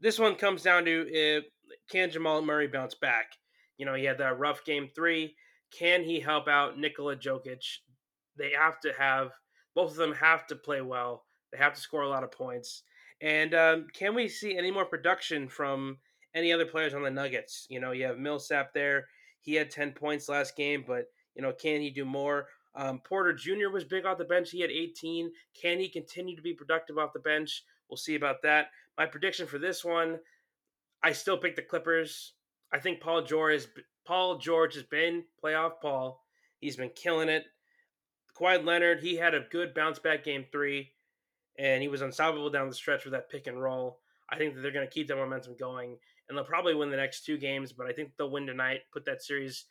This 0.00 0.18
one 0.18 0.34
comes 0.34 0.62
down 0.62 0.84
to 0.84 1.06
if 1.10 1.44
can 1.90 2.10
Jamal 2.10 2.42
Murray 2.42 2.66
bounce 2.66 2.94
back? 2.94 3.32
You 3.76 3.86
know, 3.86 3.94
he 3.94 4.04
had 4.04 4.18
that 4.18 4.38
rough 4.38 4.64
game 4.64 4.88
three. 4.94 5.34
Can 5.70 6.02
he 6.02 6.20
help 6.20 6.48
out 6.48 6.78
Nikola 6.78 7.16
Jokic? 7.16 7.64
They 8.36 8.52
have 8.58 8.80
to 8.80 8.92
have 8.98 9.30
both 9.74 9.92
of 9.92 9.96
them 9.96 10.14
have 10.14 10.46
to 10.48 10.56
play 10.56 10.80
well. 10.80 11.24
They 11.52 11.58
have 11.58 11.74
to 11.74 11.80
score 11.80 12.02
a 12.02 12.08
lot 12.08 12.24
of 12.24 12.32
points. 12.32 12.82
And 13.20 13.54
um, 13.54 13.86
can 13.92 14.14
we 14.14 14.28
see 14.28 14.56
any 14.56 14.70
more 14.70 14.84
production 14.84 15.48
from 15.48 15.98
any 16.34 16.52
other 16.52 16.66
players 16.66 16.94
on 16.94 17.02
the 17.02 17.10
Nuggets? 17.10 17.66
You 17.68 17.80
know, 17.80 17.92
you 17.92 18.04
have 18.04 18.18
Millsap 18.18 18.72
there. 18.72 19.06
He 19.40 19.54
had 19.54 19.70
10 19.70 19.92
points 19.92 20.28
last 20.28 20.56
game, 20.56 20.84
but, 20.86 21.06
you 21.34 21.42
know, 21.42 21.52
can 21.52 21.80
he 21.80 21.90
do 21.90 22.04
more? 22.04 22.46
Um, 22.74 23.00
Porter 23.00 23.32
Jr. 23.32 23.70
was 23.72 23.84
big 23.84 24.06
off 24.06 24.18
the 24.18 24.24
bench. 24.24 24.50
He 24.50 24.60
had 24.60 24.70
18. 24.70 25.32
Can 25.60 25.80
he 25.80 25.88
continue 25.88 26.36
to 26.36 26.42
be 26.42 26.54
productive 26.54 26.98
off 26.98 27.12
the 27.12 27.18
bench? 27.18 27.64
We'll 27.88 27.96
see 27.96 28.14
about 28.14 28.42
that. 28.42 28.68
My 28.96 29.06
prediction 29.06 29.46
for 29.46 29.58
this 29.58 29.84
one, 29.84 30.18
I 31.02 31.12
still 31.12 31.38
pick 31.38 31.56
the 31.56 31.62
Clippers. 31.62 32.34
I 32.72 32.78
think 32.78 33.00
Paul 33.00 33.22
George 33.22 33.54
has, 33.54 33.68
Paul 34.06 34.38
George 34.38 34.74
has 34.74 34.84
been 34.84 35.24
playoff 35.42 35.80
Paul. 35.80 36.22
He's 36.60 36.76
been 36.76 36.90
killing 36.94 37.28
it. 37.28 37.44
Kawhi 38.38 38.64
Leonard, 38.64 39.00
he 39.00 39.16
had 39.16 39.34
a 39.34 39.46
good 39.50 39.74
bounce 39.74 39.98
back 39.98 40.24
game 40.24 40.44
three, 40.52 40.92
and 41.58 41.82
he 41.82 41.88
was 41.88 42.02
unstoppable 42.02 42.50
down 42.50 42.68
the 42.68 42.74
stretch 42.74 43.04
with 43.04 43.12
that 43.12 43.30
pick 43.30 43.46
and 43.46 43.60
roll. 43.60 43.98
I 44.30 44.36
think 44.36 44.54
that 44.54 44.60
they're 44.60 44.70
going 44.72 44.86
to 44.86 44.92
keep 44.92 45.08
that 45.08 45.16
momentum 45.16 45.56
going, 45.58 45.96
and 46.28 46.36
they'll 46.36 46.44
probably 46.44 46.74
win 46.74 46.90
the 46.90 46.96
next 46.96 47.24
two 47.24 47.38
games. 47.38 47.72
But 47.72 47.86
I 47.86 47.92
think 47.92 48.12
they'll 48.16 48.30
win 48.30 48.46
tonight, 48.46 48.80
put 48.92 49.04
that 49.06 49.22
series. 49.22 49.64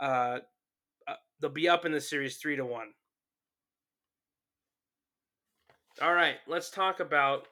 Uh, 0.00 0.38
uh, 1.08 1.14
they'll 1.40 1.50
be 1.50 1.68
up 1.68 1.84
in 1.84 1.92
the 1.92 2.00
series 2.00 2.36
three 2.36 2.56
to 2.56 2.64
one. 2.64 2.88
All 6.02 6.12
right, 6.12 6.36
let's 6.46 6.70
talk 6.70 7.00
about 7.00 7.48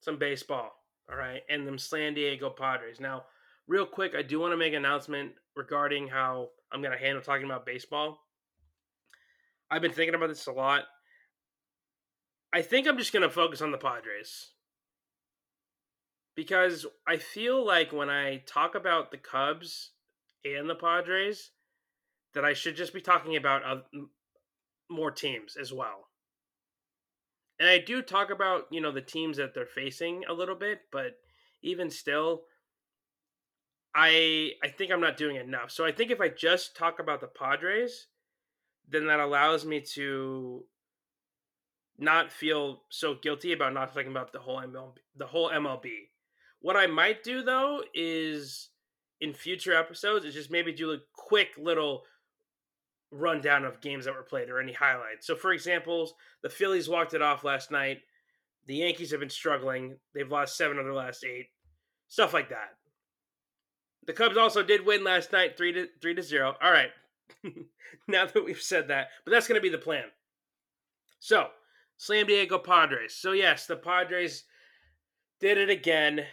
some 0.00 0.18
baseball. 0.18 0.72
All 1.10 1.16
right, 1.16 1.42
and 1.50 1.66
them 1.66 1.78
San 1.78 2.14
Diego 2.14 2.48
Padres. 2.48 3.00
Now, 3.00 3.24
real 3.66 3.86
quick, 3.86 4.14
I 4.16 4.22
do 4.22 4.40
want 4.40 4.52
to 4.52 4.56
make 4.56 4.72
an 4.72 4.84
announcement 4.84 5.32
regarding 5.54 6.08
how 6.08 6.48
I'm 6.72 6.80
going 6.80 6.96
to 6.96 7.04
handle 7.04 7.22
talking 7.22 7.44
about 7.44 7.66
baseball. 7.66 8.18
I've 9.70 9.82
been 9.82 9.92
thinking 9.92 10.14
about 10.14 10.28
this 10.28 10.46
a 10.46 10.52
lot. 10.52 10.84
I 12.54 12.62
think 12.62 12.86
I'm 12.86 12.96
just 12.96 13.12
going 13.12 13.24
to 13.24 13.28
focus 13.28 13.60
on 13.60 13.72
the 13.72 13.78
Padres. 13.78 14.52
Because 16.36 16.86
I 17.06 17.16
feel 17.16 17.66
like 17.66 17.92
when 17.92 18.08
I 18.08 18.42
talk 18.46 18.76
about 18.76 19.10
the 19.10 19.18
Cubs 19.18 19.90
and 20.44 20.70
the 20.70 20.76
Padres, 20.76 21.50
that 22.32 22.44
I 22.44 22.52
should 22.52 22.76
just 22.76 22.94
be 22.94 23.00
talking 23.00 23.34
about 23.34 23.86
more 24.88 25.10
teams 25.10 25.56
as 25.56 25.72
well. 25.72 26.08
And 27.58 27.68
I 27.68 27.78
do 27.78 28.02
talk 28.02 28.30
about, 28.30 28.66
you 28.70 28.80
know, 28.80 28.92
the 28.92 29.00
teams 29.00 29.36
that 29.36 29.52
they're 29.52 29.66
facing 29.66 30.24
a 30.28 30.32
little 30.32 30.56
bit, 30.56 30.82
but 30.92 31.16
even 31.62 31.90
still, 31.90 32.42
I 33.96 34.52
I 34.62 34.68
think 34.68 34.92
I'm 34.92 35.00
not 35.00 35.16
doing 35.16 35.36
enough. 35.36 35.72
So 35.72 35.84
I 35.84 35.92
think 35.92 36.12
if 36.12 36.20
I 36.20 36.28
just 36.28 36.76
talk 36.76 37.00
about 37.00 37.20
the 37.20 37.26
Padres, 37.26 38.08
then 38.88 39.06
that 39.06 39.20
allows 39.20 39.64
me 39.64 39.80
to 39.94 40.66
not 41.98 42.32
feel 42.32 42.82
so 42.88 43.14
guilty 43.14 43.52
about 43.52 43.74
not 43.74 43.94
talking 43.94 44.10
about 44.10 44.32
the 44.32 44.38
whole 44.38 44.60
MLB, 44.60 44.96
the 45.16 45.26
whole 45.26 45.50
MLB. 45.50 45.90
What 46.60 46.76
I 46.76 46.86
might 46.86 47.22
do 47.22 47.42
though 47.42 47.82
is 47.94 48.70
in 49.20 49.32
future 49.32 49.74
episodes 49.74 50.24
is 50.24 50.34
just 50.34 50.50
maybe 50.50 50.72
do 50.72 50.92
a 50.92 50.98
quick 51.14 51.50
little 51.56 52.02
rundown 53.10 53.64
of 53.64 53.80
games 53.80 54.04
that 54.04 54.14
were 54.14 54.22
played 54.22 54.50
or 54.50 54.60
any 54.60 54.72
highlights. 54.72 55.26
So 55.26 55.36
for 55.36 55.52
examples, 55.52 56.14
the 56.42 56.48
Phillies 56.48 56.88
walked 56.88 57.14
it 57.14 57.22
off 57.22 57.44
last 57.44 57.70
night. 57.70 57.98
The 58.66 58.76
Yankees 58.76 59.10
have 59.12 59.20
been 59.20 59.30
struggling. 59.30 59.96
They've 60.14 60.30
lost 60.30 60.56
7 60.56 60.78
of 60.78 60.84
their 60.84 60.94
last 60.94 61.24
8. 61.24 61.46
Stuff 62.08 62.34
like 62.34 62.48
that. 62.48 62.70
The 64.06 64.12
Cubs 64.12 64.36
also 64.36 64.62
did 64.62 64.84
win 64.84 65.04
last 65.04 65.32
night 65.32 65.56
3 65.56 65.72
to 65.72 65.88
3 66.02 66.14
to 66.14 66.22
0. 66.22 66.56
All 66.60 66.70
right. 66.70 66.90
now 68.08 68.26
that 68.26 68.44
we've 68.44 68.60
said 68.60 68.88
that, 68.88 69.08
but 69.24 69.30
that's 69.30 69.48
going 69.48 69.58
to 69.58 69.62
be 69.62 69.70
the 69.70 69.78
plan. 69.78 70.04
So, 71.20 71.48
Slam 72.04 72.26
Diego 72.26 72.58
Padres. 72.58 73.14
So, 73.14 73.32
yes, 73.32 73.66
the 73.66 73.76
Padres 73.76 74.44
did 75.40 75.56
it 75.56 75.70
again. 75.70 76.26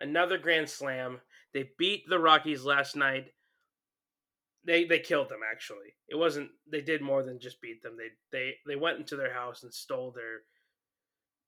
Another 0.00 0.38
grand 0.38 0.68
slam. 0.68 1.20
They 1.52 1.70
beat 1.78 2.08
the 2.08 2.20
Rockies 2.20 2.64
last 2.64 2.94
night. 2.94 3.32
They 4.64 4.84
they 4.84 5.00
killed 5.00 5.28
them 5.28 5.40
actually. 5.48 5.94
It 6.08 6.14
wasn't 6.14 6.50
they 6.70 6.80
did 6.80 7.02
more 7.02 7.24
than 7.24 7.40
just 7.40 7.60
beat 7.60 7.82
them. 7.82 7.96
They 7.96 8.10
they 8.30 8.54
they 8.66 8.76
went 8.76 8.98
into 8.98 9.16
their 9.16 9.34
house 9.34 9.64
and 9.64 9.74
stole 9.74 10.12
their 10.12 10.42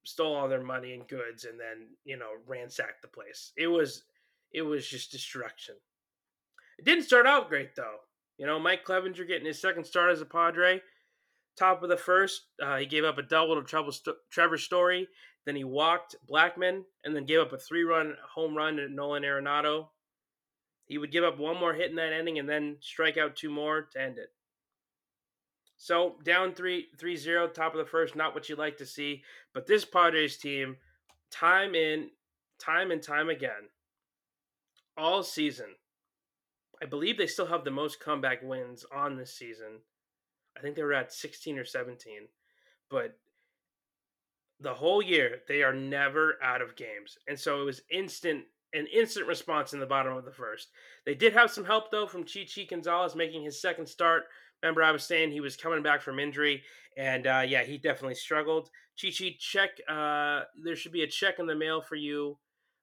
stole 0.03 0.35
all 0.35 0.49
their 0.49 0.61
money 0.61 0.93
and 0.93 1.07
goods 1.07 1.45
and 1.45 1.59
then, 1.59 1.87
you 2.03 2.17
know, 2.17 2.31
ransacked 2.45 3.01
the 3.01 3.07
place. 3.07 3.53
It 3.57 3.67
was 3.67 4.03
it 4.51 4.61
was 4.61 4.87
just 4.87 5.11
destruction. 5.11 5.75
It 6.77 6.85
didn't 6.85 7.05
start 7.05 7.25
out 7.25 7.47
great 7.47 7.75
though. 7.75 7.99
You 8.37 8.45
know, 8.45 8.59
Mike 8.59 8.85
Clevinger 8.85 9.27
getting 9.27 9.47
his 9.47 9.59
second 9.61 9.85
start 9.85 10.11
as 10.11 10.21
a 10.21 10.25
Padre. 10.25 10.81
Top 11.57 11.81
of 11.81 11.89
the 11.89 11.97
first, 11.97 12.43
uh, 12.61 12.77
he 12.77 12.85
gave 12.85 13.03
up 13.03 13.17
a 13.17 13.23
double 13.23 13.61
to 13.61 13.91
St- 13.91 14.15
Trevor 14.29 14.57
Story. 14.57 15.07
Then 15.45 15.55
he 15.55 15.63
walked 15.63 16.15
Blackmon 16.29 16.83
and 17.03 17.15
then 17.15 17.25
gave 17.25 17.39
up 17.39 17.53
a 17.53 17.57
three 17.57 17.83
run 17.83 18.15
home 18.35 18.55
run 18.55 18.75
to 18.75 18.89
Nolan 18.89 19.23
Arenado. 19.23 19.87
He 20.85 20.97
would 20.97 21.11
give 21.11 21.23
up 21.23 21.39
one 21.39 21.57
more 21.57 21.73
hit 21.73 21.89
in 21.89 21.95
that 21.95 22.13
inning 22.13 22.37
and 22.37 22.47
then 22.47 22.77
strike 22.79 23.17
out 23.17 23.35
two 23.35 23.49
more 23.49 23.87
to 23.93 24.01
end 24.01 24.17
it. 24.17 24.29
So 25.77 26.15
down 26.23 26.53
3 26.53 26.87
3 26.97 27.15
0, 27.15 27.47
top 27.49 27.73
of 27.73 27.77
the 27.77 27.85
first, 27.85 28.15
not 28.15 28.33
what 28.33 28.49
you'd 28.49 28.57
like 28.57 28.77
to 28.77 28.85
see. 28.85 29.23
But 29.53 29.67
this 29.67 29.85
Padres 29.85 30.37
team, 30.37 30.77
time 31.31 31.75
in, 31.75 32.09
time 32.59 32.91
and 32.91 33.01
time 33.01 33.29
again, 33.29 33.69
all 34.97 35.23
season, 35.23 35.75
I 36.81 36.85
believe 36.85 37.17
they 37.17 37.27
still 37.27 37.45
have 37.45 37.63
the 37.63 37.71
most 37.71 37.99
comeback 37.99 38.41
wins 38.41 38.85
on 38.93 39.15
this 39.15 39.35
season. 39.35 39.81
I 40.57 40.61
think 40.61 40.75
they 40.75 40.83
were 40.83 40.93
at 40.93 41.13
16 41.13 41.59
or 41.59 41.65
17. 41.65 42.27
But 42.89 43.17
the 44.59 44.73
whole 44.73 45.01
year, 45.01 45.39
they 45.47 45.63
are 45.63 45.73
never 45.73 46.37
out 46.41 46.61
of 46.61 46.75
games. 46.75 47.17
And 47.27 47.39
so 47.39 47.61
it 47.61 47.65
was 47.65 47.81
instant 47.91 48.45
an 48.73 48.85
instant 48.93 49.25
response 49.27 49.73
in 49.73 49.79
the 49.79 49.85
bottom 49.85 50.15
of 50.15 50.25
the 50.25 50.31
first. 50.31 50.69
They 51.05 51.15
did 51.15 51.31
have 51.33 51.49
some 51.49 51.63
help 51.63 51.89
though 51.89 52.05
from 52.05 52.25
Chichi 52.25 52.65
Gonzalez 52.65 53.15
making 53.15 53.43
his 53.43 53.61
second 53.61 53.87
start. 53.87 54.23
Remember, 54.61 54.83
I 54.83 54.91
was 54.91 55.03
saying 55.03 55.31
he 55.31 55.39
was 55.39 55.55
coming 55.55 55.83
back 55.83 56.01
from 56.01 56.19
injury, 56.19 56.63
and 56.97 57.27
uh, 57.27 57.43
yeah, 57.47 57.63
he 57.63 57.77
definitely 57.77 58.15
struggled. 58.15 58.69
Chichi, 58.95 59.37
check. 59.39 59.69
Uh, 59.87 60.41
there 60.63 60.75
should 60.75 60.91
be 60.91 61.03
a 61.03 61.07
check 61.07 61.39
in 61.39 61.45
the 61.45 61.55
mail 61.55 61.81
for 61.81 61.95
you. 61.95 62.37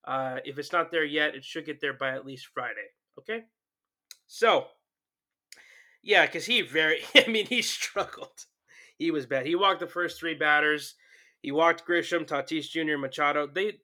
Uh, 0.07 0.39
if 0.45 0.59
it's 0.59 0.73
not 0.73 0.91
there 0.91 1.05
yet, 1.05 1.35
it 1.35 1.45
should 1.45 1.67
get 1.67 1.81
there 1.81 1.95
by 1.95 2.13
at 2.15 2.25
least 2.25 2.49
Friday. 2.55 2.87
Okay. 3.19 3.45
So, 4.27 4.67
yeah, 6.05 6.27
because 6.27 6.45
he 6.45 6.61
very, 6.63 7.01
I 7.17 7.27
mean, 7.29 7.47
he 7.47 7.63
struggled. 7.63 8.47
He 8.99 9.11
was 9.11 9.27
bad. 9.27 9.47
He 9.47 9.57
walked 9.57 9.81
the 9.81 9.87
first 9.87 10.21
three 10.21 10.35
batters. 10.35 10.95
He 11.43 11.51
walked 11.51 11.87
Grisham, 11.87 12.27
Tatis 12.27 12.71
Jr., 12.71 12.97
Machado. 12.97 13.49
They, 13.53 13.79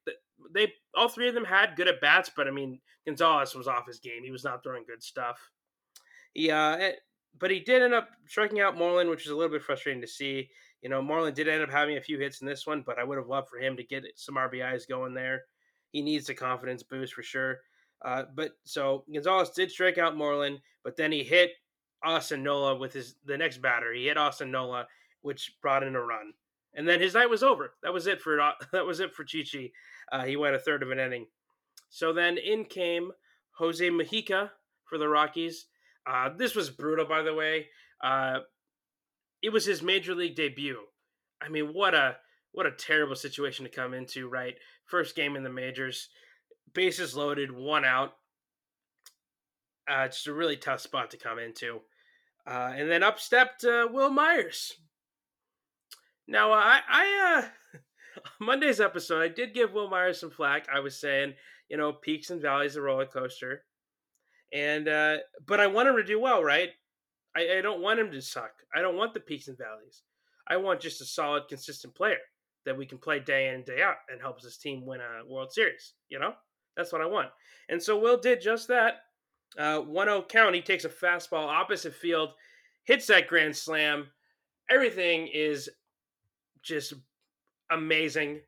they, 0.55 0.73
all 0.95 1.09
three 1.09 1.29
of 1.29 1.35
them 1.35 1.45
had 1.45 1.77
good 1.77 1.89
at 1.89 2.01
bats, 2.01 2.31
but 2.35 2.47
I 2.47 2.51
mean, 2.51 2.81
Gonzalez 3.07 3.55
was 3.55 3.67
off 3.67 3.87
his 3.87 3.99
game. 3.99 4.23
He 4.23 4.31
was 4.31 4.45
not 4.45 4.63
throwing 4.63 4.85
good 4.87 5.03
stuff. 5.03 5.51
Yeah, 6.35 6.69
uh, 6.71 6.91
but 7.39 7.51
he 7.51 7.61
did 7.61 7.83
end 7.83 7.95
up 7.95 8.09
striking 8.27 8.61
out 8.61 8.77
Moreland, 8.77 9.11
which 9.11 9.25
is 9.25 9.33
a 9.33 9.37
little 9.37 9.51
bit 9.51 9.63
frustrating 9.63 10.01
to 10.03 10.07
see. 10.07 10.49
You 10.83 10.89
know, 10.89 11.03
Moreland 11.03 11.37
did 11.37 11.49
end 11.49 11.63
up 11.63 11.71
having 11.71 11.97
a 11.97 12.03
few 12.03 12.19
hits 12.19 12.41
in 12.41 12.47
this 12.47 12.67
one, 12.67 12.83
but 12.87 12.99
I 12.99 13.05
would 13.05 13.19
have 13.19 13.27
loved 13.27 13.49
for 13.49 13.59
him 13.59 13.77
to 13.77 13.85
get 13.85 14.05
some 14.17 14.37
RBIs 14.37 14.89
going 14.89 15.13
there. 15.13 15.43
He 15.91 16.03
needs 16.03 16.29
a 16.29 16.35
confidence 16.35 16.83
boost 16.83 17.15
for 17.15 17.23
sure. 17.23 17.59
Uh, 18.03 18.25
but 18.35 18.53
so 18.65 19.05
Gonzalez 19.13 19.51
did 19.51 19.71
strike 19.71 19.99
out 19.99 20.17
Moreland, 20.17 20.61
but 20.85 20.97
then 20.97 21.13
he 21.13 21.23
hit 21.23 21.51
Austin 22.03 22.43
Nola 22.43 22.77
with 22.77 22.93
his 22.93 23.17
the 23.25 23.37
next 23.37 23.59
batter. 23.59 23.93
He 23.93 24.07
hit 24.07 24.17
Austin 24.17 24.51
Nola, 24.51 24.87
which 25.23 25.57
brought 25.61 25.83
in 25.83 25.95
a 25.95 26.01
run. 26.01 26.33
And 26.75 26.89
then 26.89 27.01
his 27.01 27.15
night 27.15 27.29
was 27.29 27.43
over. 27.43 27.75
That 27.83 27.93
was 27.93 28.07
it 28.07 28.21
for 28.21 28.37
that 28.73 28.87
was 28.87 29.01
it 29.01 29.15
for 29.15 29.25
Chichi. 29.25 29.73
Uh, 30.11 30.25
he 30.25 30.37
went 30.37 30.55
a 30.55 30.59
third 30.59 30.83
of 30.83 30.91
an 30.91 30.99
inning. 30.99 31.27
So 31.89 32.13
then 32.13 32.39
in 32.39 32.65
came 32.65 33.11
Jose 33.53 33.89
Mujica 33.89 34.51
for 34.85 34.99
the 34.99 35.09
Rockies. 35.09 35.67
Uh, 36.07 36.31
this 36.37 36.55
was 36.55 36.71
brutal, 36.71 37.05
by 37.05 37.23
the 37.23 37.35
way. 37.35 37.67
Uh, 38.03 38.41
it 39.43 39.51
was 39.51 39.67
his 39.67 39.83
major 39.83 40.15
league 40.15 40.37
debut. 40.37 40.79
I 41.43 41.49
mean, 41.49 41.73
what 41.73 41.95
a 41.95 42.17
what 42.53 42.67
a 42.67 42.73
terrible 42.73 43.17
situation 43.17 43.65
to 43.65 43.71
come 43.71 43.95
into, 43.95 44.29
right? 44.29 44.57
First 44.87 45.15
game 45.15 45.37
in 45.37 45.45
the 45.45 45.51
majors, 45.51 46.09
bases 46.75 47.17
loaded, 47.17 47.53
one 47.53 47.85
out. 47.85 48.15
Uh, 49.89 50.07
just 50.07 50.27
a 50.27 50.33
really 50.33 50.57
tough 50.57 50.81
spot 50.81 51.11
to 51.11 51.17
come 51.17 51.39
into. 51.39 51.81
Uh, 52.47 52.73
and 52.75 52.91
then 52.91 53.03
up 53.03 53.21
stepped 53.21 53.65
uh, 53.65 53.87
Wil 53.91 54.11
Myers. 54.11 54.75
Now, 56.27 56.53
I, 56.53 56.81
I 56.89 57.43
uh, 57.75 57.81
Monday's 58.41 58.81
episode, 58.81 59.23
I 59.23 59.29
did 59.29 59.55
give 59.55 59.73
Wil 59.73 59.91
Myers 59.91 60.21
some 60.21 60.31
flack. 60.31 60.67
I 60.73 60.81
was 60.81 61.01
saying, 61.01 61.35
you 61.69 61.77
know, 61.77 61.93
peaks 61.93 62.31
and 62.31 62.41
valleys, 62.41 62.77
a 62.77 62.83
roller 62.83 63.07
coaster, 63.07 63.65
and 64.53 64.89
uh, 64.89 65.19
but 65.47 65.61
I 65.61 65.67
want 65.67 65.89
him 65.89 65.97
to 65.97 66.05
do 66.05 66.21
well, 66.21 66.43
right? 66.43 66.71
I, 67.37 67.59
I 67.59 67.61
don't 67.61 67.83
want 67.83 68.01
him 68.01 68.11
to 68.11 68.21
suck. 68.21 68.53
I 68.75 68.81
don't 68.81 68.97
want 68.97 69.15
the 69.15 69.21
peaks 69.21 69.49
and 69.49 69.59
valleys. 69.59 70.03
I 70.49 70.57
want 70.57 70.81
just 70.81 71.01
a 71.01 71.05
solid, 71.05 71.45
consistent 71.49 71.95
player 71.95 72.19
that 72.67 72.77
we 72.77 72.87
can 72.87 72.99
play 72.99 73.21
day 73.21 73.49
in 73.49 73.55
and 73.55 73.65
day 73.65 73.83
out 73.83 73.97
and 74.11 74.21
helps 74.21 74.45
this 74.45 74.59
team 74.59 74.85
win 74.85 75.01
a 75.01 75.27
World 75.29 75.53
Series. 75.53 75.95
You 76.09 76.19
know, 76.19 76.35
that's 76.77 76.93
what 76.93 77.01
I 77.01 77.07
want. 77.07 77.29
And 77.69 77.83
so 77.83 77.99
Wil 77.99 78.19
did 78.19 78.41
just 78.41 78.69
that. 78.69 79.03
Uh, 79.59 79.81
1 79.81 80.07
0 80.07 80.25
count. 80.29 80.55
He 80.55 80.63
takes 80.63 80.85
a 80.85 80.89
fastball 80.89 81.47
opposite 81.47 81.95
field, 81.95 82.31
hits 82.85 83.07
that 83.09 83.27
grand 83.27 83.57
slam. 83.57 84.07
Everything 84.71 85.29
is 85.33 85.69
just 86.63 86.95
amazing. 87.71 88.41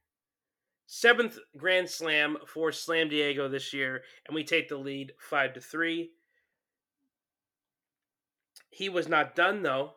Seventh 0.87 1.39
grand 1.57 1.89
slam 1.89 2.37
for 2.47 2.71
Slam 2.71 3.09
Diego 3.09 3.49
this 3.49 3.73
year, 3.73 4.03
and 4.27 4.35
we 4.35 4.45
take 4.45 4.69
the 4.69 4.77
lead 4.77 5.13
five 5.19 5.55
to 5.55 5.61
three. 5.61 6.11
He 8.71 8.89
was 8.89 9.09
not 9.09 9.35
done 9.35 9.63
though, 9.63 9.93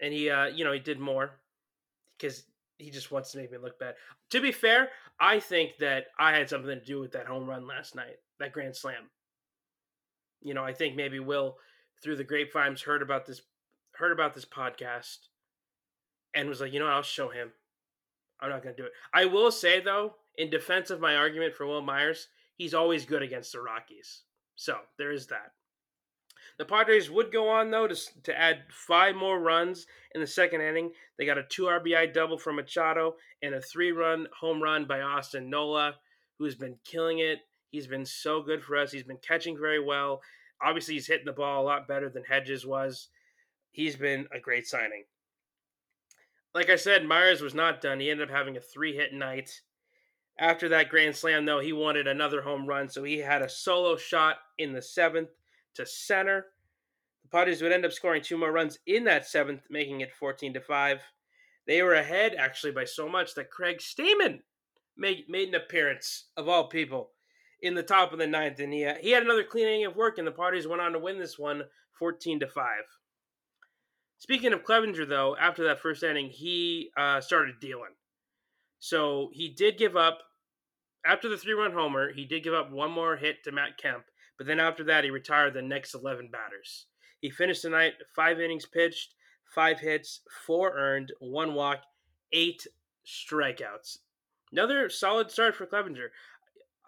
and 0.00 0.12
he, 0.12 0.30
uh, 0.30 0.46
you 0.46 0.64
know, 0.64 0.72
he 0.72 0.78
did 0.78 1.00
more 1.00 1.32
because 2.16 2.44
he 2.78 2.90
just 2.90 3.10
wants 3.10 3.32
to 3.32 3.38
make 3.38 3.50
me 3.50 3.58
look 3.58 3.78
bad. 3.78 3.94
To 4.30 4.40
be 4.40 4.52
fair, 4.52 4.90
I 5.18 5.40
think 5.40 5.78
that 5.78 6.06
I 6.18 6.32
had 6.32 6.48
something 6.48 6.78
to 6.78 6.84
do 6.84 7.00
with 7.00 7.12
that 7.12 7.26
home 7.26 7.46
run 7.46 7.66
last 7.66 7.94
night, 7.94 8.16
that 8.38 8.52
grand 8.52 8.76
slam. 8.76 9.10
You 10.42 10.54
know, 10.54 10.64
I 10.64 10.72
think 10.72 10.96
maybe 10.96 11.20
Wil, 11.20 11.56
through 12.02 12.16
the 12.16 12.24
grapevines, 12.24 12.82
heard 12.82 13.02
about 13.02 13.26
this, 13.26 13.42
heard 13.92 14.12
about 14.12 14.34
this 14.34 14.44
podcast, 14.44 15.18
and 16.34 16.48
was 16.48 16.60
like, 16.60 16.72
you 16.72 16.80
know, 16.80 16.86
I'll 16.86 17.02
show 17.02 17.28
him. 17.28 17.52
I'm 18.40 18.50
not 18.50 18.62
going 18.62 18.74
to 18.74 18.82
do 18.82 18.86
it. 18.86 18.92
I 19.14 19.26
will 19.26 19.52
say 19.52 19.80
though, 19.80 20.14
in 20.36 20.50
defense 20.50 20.90
of 20.90 21.00
my 21.00 21.16
argument 21.16 21.54
for 21.54 21.66
Wil 21.66 21.82
Myers, 21.82 22.28
he's 22.56 22.74
always 22.74 23.04
good 23.04 23.22
against 23.22 23.52
the 23.52 23.60
Rockies. 23.60 24.22
So 24.56 24.78
there 24.98 25.12
is 25.12 25.26
that. 25.28 25.52
The 26.58 26.64
Padres 26.64 27.10
would 27.10 27.32
go 27.32 27.48
on 27.48 27.70
though 27.70 27.86
to, 27.86 27.96
to 28.24 28.38
add 28.38 28.64
five 28.70 29.14
more 29.14 29.40
runs 29.40 29.86
in 30.14 30.20
the 30.20 30.26
second 30.26 30.60
inning. 30.60 30.92
They 31.18 31.24
got 31.24 31.38
a 31.38 31.44
two 31.44 31.64
RBI 31.64 32.12
double 32.12 32.38
from 32.38 32.56
Machado 32.56 33.16
and 33.42 33.54
a 33.54 33.60
three 33.60 33.92
run 33.92 34.26
home 34.38 34.62
run 34.62 34.86
by 34.86 35.00
Austin 35.00 35.48
Nola, 35.48 35.94
who's 36.38 36.54
been 36.54 36.76
killing 36.84 37.20
it. 37.20 37.38
He's 37.72 37.86
been 37.86 38.04
so 38.04 38.42
good 38.42 38.62
for 38.62 38.76
us. 38.76 38.92
He's 38.92 39.02
been 39.02 39.18
catching 39.26 39.58
very 39.58 39.82
well. 39.82 40.20
Obviously, 40.62 40.94
he's 40.94 41.06
hitting 41.06 41.24
the 41.24 41.32
ball 41.32 41.62
a 41.62 41.64
lot 41.64 41.88
better 41.88 42.10
than 42.10 42.22
Hedges 42.22 42.66
was. 42.66 43.08
He's 43.72 43.96
been 43.96 44.28
a 44.30 44.38
great 44.38 44.66
signing. 44.66 45.04
Like 46.54 46.68
I 46.68 46.76
said, 46.76 47.06
Myers 47.06 47.40
was 47.40 47.54
not 47.54 47.80
done. 47.80 47.98
He 47.98 48.10
ended 48.10 48.28
up 48.28 48.36
having 48.36 48.58
a 48.58 48.60
three 48.60 48.94
hit 48.94 49.14
night. 49.14 49.62
After 50.38 50.68
that 50.68 50.90
grand 50.90 51.16
slam, 51.16 51.46
though, 51.46 51.60
he 51.60 51.72
wanted 51.72 52.06
another 52.06 52.42
home 52.42 52.66
run, 52.66 52.90
so 52.90 53.04
he 53.04 53.18
had 53.18 53.40
a 53.40 53.48
solo 53.48 53.96
shot 53.96 54.36
in 54.58 54.74
the 54.74 54.82
seventh 54.82 55.30
to 55.74 55.86
center. 55.86 56.48
The 57.22 57.28
Padres 57.28 57.62
would 57.62 57.72
end 57.72 57.86
up 57.86 57.92
scoring 57.92 58.22
two 58.22 58.36
more 58.36 58.52
runs 58.52 58.78
in 58.86 59.04
that 59.04 59.26
seventh, 59.26 59.62
making 59.70 60.02
it 60.02 60.12
14 60.12 60.52
to 60.52 60.60
5. 60.60 61.00
They 61.66 61.82
were 61.82 61.94
ahead, 61.94 62.34
actually, 62.34 62.72
by 62.72 62.84
so 62.84 63.08
much 63.08 63.34
that 63.34 63.50
Craig 63.50 63.78
Stammen 63.78 64.40
made, 64.94 65.24
made 65.28 65.48
an 65.48 65.54
appearance, 65.54 66.26
of 66.36 66.48
all 66.48 66.68
people, 66.68 67.11
in 67.62 67.74
the 67.74 67.82
top 67.82 68.12
of 68.12 68.18
the 68.18 68.26
ninth. 68.26 68.58
And 68.58 68.72
he, 68.72 68.86
he 69.00 69.12
had 69.12 69.22
another 69.22 69.44
clean 69.44 69.68
inning 69.68 69.86
of 69.86 69.96
work, 69.96 70.18
and 70.18 70.26
the 70.26 70.32
Padres 70.32 70.66
went 70.66 70.82
on 70.82 70.92
to 70.92 70.98
win 70.98 71.18
this 71.18 71.38
one 71.38 71.62
14 71.98 72.40
to 72.40 72.48
5. 72.48 72.64
Speaking 74.18 74.52
of 74.52 74.64
Clevinger, 74.64 75.08
though, 75.08 75.36
after 75.40 75.64
that 75.64 75.80
first 75.80 76.02
inning, 76.02 76.28
he 76.28 76.90
uh, 76.96 77.20
started 77.20 77.60
dealing. 77.60 77.94
So 78.78 79.30
he 79.32 79.48
did 79.48 79.78
give 79.78 79.96
up, 79.96 80.18
after 81.04 81.28
the 81.28 81.36
three 81.36 81.54
run 81.54 81.72
homer, 81.72 82.12
he 82.12 82.24
did 82.24 82.44
give 82.44 82.54
up 82.54 82.70
one 82.70 82.90
more 82.90 83.16
hit 83.16 83.42
to 83.44 83.52
Matt 83.52 83.78
Kemp. 83.78 84.04
But 84.38 84.46
then 84.46 84.60
after 84.60 84.84
that, 84.84 85.04
he 85.04 85.10
retired 85.10 85.54
the 85.54 85.62
next 85.62 85.94
11 85.94 86.30
batters. 86.32 86.86
He 87.20 87.30
finished 87.30 87.62
the 87.62 87.70
night 87.70 87.94
five 88.14 88.40
innings 88.40 88.66
pitched, 88.66 89.14
five 89.54 89.78
hits, 89.78 90.20
four 90.46 90.76
earned, 90.76 91.12
one 91.20 91.54
walk, 91.54 91.82
eight 92.32 92.66
strikeouts. 93.06 93.98
Another 94.52 94.88
solid 94.90 95.30
start 95.30 95.54
for 95.54 95.66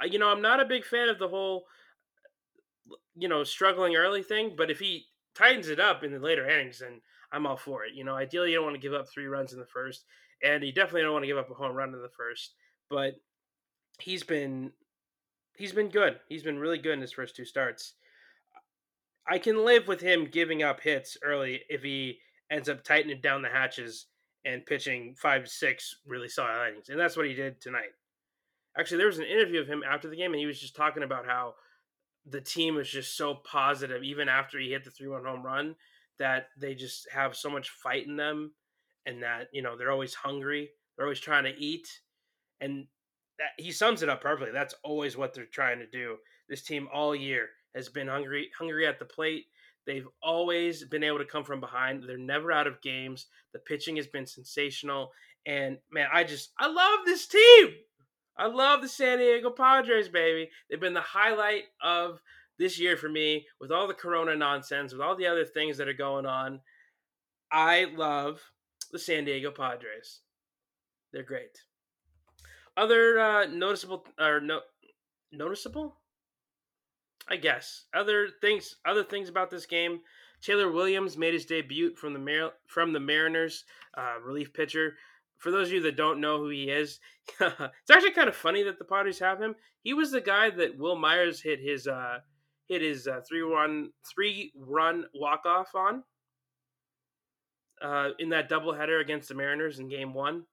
Clevinger. 0.00 0.12
You 0.12 0.18
know, 0.18 0.28
I'm 0.28 0.42
not 0.42 0.60
a 0.60 0.64
big 0.64 0.84
fan 0.84 1.08
of 1.08 1.18
the 1.18 1.28
whole, 1.28 1.64
you 3.16 3.28
know, 3.28 3.44
struggling 3.44 3.96
early 3.96 4.22
thing, 4.22 4.54
but 4.56 4.70
if 4.70 4.78
he 4.78 5.06
tightens 5.34 5.68
it 5.68 5.80
up 5.80 6.04
in 6.04 6.12
the 6.12 6.18
later 6.18 6.48
innings, 6.48 6.78
then 6.80 7.00
I'm 7.32 7.46
all 7.46 7.56
for 7.56 7.84
it. 7.84 7.94
You 7.94 8.04
know, 8.04 8.14
ideally, 8.14 8.50
you 8.50 8.56
don't 8.56 8.64
want 8.64 8.76
to 8.76 8.80
give 8.80 8.94
up 8.94 9.08
three 9.08 9.26
runs 9.26 9.52
in 9.52 9.58
the 9.58 9.66
first, 9.66 10.04
and 10.42 10.62
you 10.62 10.72
definitely 10.72 11.02
don't 11.02 11.12
want 11.12 11.24
to 11.24 11.28
give 11.28 11.38
up 11.38 11.50
a 11.50 11.54
home 11.54 11.74
run 11.74 11.94
in 11.94 12.02
the 12.02 12.08
first. 12.08 12.54
But 12.88 13.14
he's 13.98 14.22
been 14.22 14.72
he's 15.56 15.72
been 15.72 15.88
good. 15.88 16.20
He's 16.28 16.42
been 16.42 16.58
really 16.58 16.78
good 16.78 16.94
in 16.94 17.00
his 17.00 17.12
first 17.12 17.36
two 17.36 17.44
starts. 17.44 17.94
I 19.26 19.38
can 19.38 19.64
live 19.64 19.88
with 19.88 20.00
him 20.00 20.26
giving 20.30 20.62
up 20.62 20.80
hits 20.80 21.16
early 21.22 21.62
if 21.68 21.82
he 21.82 22.18
ends 22.50 22.68
up 22.68 22.84
tightening 22.84 23.20
down 23.22 23.40
the 23.40 23.48
hatches 23.48 24.06
and 24.44 24.66
pitching 24.66 25.14
five 25.16 25.48
six 25.48 25.96
really 26.06 26.28
solid 26.28 26.68
innings, 26.68 26.90
and 26.90 27.00
that's 27.00 27.16
what 27.16 27.26
he 27.26 27.34
did 27.34 27.60
tonight. 27.60 27.92
Actually, 28.76 28.98
there 28.98 29.06
was 29.06 29.18
an 29.18 29.24
interview 29.24 29.60
of 29.60 29.68
him 29.68 29.82
after 29.88 30.08
the 30.08 30.16
game, 30.16 30.32
and 30.32 30.40
he 30.40 30.46
was 30.46 30.60
just 30.60 30.76
talking 30.76 31.02
about 31.02 31.26
how 31.26 31.54
the 32.26 32.40
team 32.40 32.74
was 32.74 32.88
just 32.88 33.16
so 33.16 33.34
positive, 33.34 34.02
even 34.02 34.28
after 34.28 34.58
he 34.58 34.70
hit 34.70 34.84
the 34.84 34.90
three 34.90 35.08
one 35.08 35.24
home 35.24 35.44
run, 35.44 35.76
that 36.18 36.48
they 36.58 36.74
just 36.74 37.08
have 37.10 37.36
so 37.36 37.50
much 37.50 37.70
fight 37.70 38.06
in 38.06 38.16
them, 38.16 38.52
and 39.06 39.22
that 39.22 39.48
you 39.52 39.62
know 39.62 39.76
they're 39.76 39.92
always 39.92 40.14
hungry, 40.14 40.70
they're 40.96 41.06
always 41.06 41.20
trying 41.20 41.44
to 41.44 41.56
eat, 41.58 41.88
and 42.60 42.86
that 43.38 43.50
he 43.58 43.70
sums 43.70 44.02
it 44.02 44.08
up 44.08 44.20
perfectly. 44.20 44.52
That's 44.52 44.74
always 44.82 45.16
what 45.16 45.34
they're 45.34 45.46
trying 45.46 45.78
to 45.80 45.86
do. 45.86 46.16
This 46.48 46.62
team 46.62 46.88
all 46.92 47.14
year 47.14 47.48
has 47.74 47.88
been 47.88 48.08
hungry, 48.08 48.50
hungry 48.56 48.86
at 48.86 48.98
the 48.98 49.04
plate. 49.04 49.44
They've 49.86 50.08
always 50.22 50.84
been 50.84 51.04
able 51.04 51.18
to 51.18 51.24
come 51.24 51.44
from 51.44 51.60
behind. 51.60 52.04
They're 52.04 52.16
never 52.16 52.52
out 52.52 52.66
of 52.66 52.80
games. 52.80 53.26
The 53.52 53.58
pitching 53.58 53.96
has 53.96 54.06
been 54.06 54.26
sensational, 54.26 55.10
and 55.46 55.78
man, 55.92 56.08
I 56.12 56.24
just 56.24 56.52
I 56.58 56.68
love 56.68 57.00
this 57.04 57.26
team. 57.26 57.74
I 58.36 58.46
love 58.46 58.82
the 58.82 58.88
San 58.88 59.18
Diego 59.18 59.50
Padres, 59.50 60.08
baby. 60.08 60.50
They've 60.68 60.80
been 60.80 60.94
the 60.94 61.00
highlight 61.00 61.64
of 61.82 62.20
this 62.58 62.78
year 62.78 62.96
for 62.96 63.08
me 63.08 63.46
with 63.60 63.70
all 63.70 63.86
the 63.86 63.94
corona 63.94 64.34
nonsense, 64.34 64.92
with 64.92 65.00
all 65.00 65.16
the 65.16 65.26
other 65.26 65.44
things 65.44 65.76
that 65.78 65.88
are 65.88 65.92
going 65.92 66.26
on. 66.26 66.60
I 67.50 67.86
love 67.96 68.40
the 68.90 68.98
San 68.98 69.24
Diego 69.24 69.50
Padres. 69.50 70.20
They're 71.12 71.22
great. 71.22 71.58
Other 72.76 73.20
uh, 73.20 73.46
noticeable 73.46 74.04
or 74.18 74.40
no 74.40 74.60
noticeable, 75.30 75.96
I 77.28 77.36
guess. 77.36 77.84
Other 77.94 78.28
things, 78.40 78.76
other 78.84 79.04
things 79.04 79.28
about 79.28 79.50
this 79.50 79.66
game. 79.66 80.00
Taylor 80.42 80.70
Williams 80.70 81.16
made 81.16 81.32
his 81.32 81.46
debut 81.46 81.94
from 81.94 82.12
the 82.12 82.18
Mar- 82.18 82.52
from 82.66 82.92
the 82.92 83.00
Mariners, 83.00 83.64
uh, 83.96 84.14
relief 84.24 84.52
pitcher. 84.52 84.96
For 85.44 85.50
those 85.50 85.68
of 85.68 85.74
you 85.74 85.82
that 85.82 85.96
don't 85.98 86.22
know 86.22 86.38
who 86.38 86.48
he 86.48 86.70
is, 86.70 87.00
it's 87.38 87.90
actually 87.92 88.12
kind 88.12 88.30
of 88.30 88.34
funny 88.34 88.62
that 88.62 88.78
the 88.78 88.84
Padres 88.86 89.18
have 89.18 89.38
him. 89.38 89.54
He 89.82 89.92
was 89.92 90.10
the 90.10 90.22
guy 90.22 90.48
that 90.48 90.78
Wil 90.78 90.96
Myers 90.96 91.42
hit 91.42 91.60
his 91.60 91.86
uh, 91.86 92.20
hit 92.66 92.80
his 92.80 93.06
uh, 93.06 93.20
three 93.28 93.42
run 93.42 93.90
three 94.10 94.54
run 94.56 95.04
walk 95.14 95.42
off 95.44 95.74
on 95.74 96.02
uh, 97.82 98.12
in 98.18 98.30
that 98.30 98.48
doubleheader 98.48 99.02
against 99.02 99.28
the 99.28 99.34
Mariners 99.34 99.80
in 99.80 99.90
Game 99.90 100.14
One. 100.14 100.44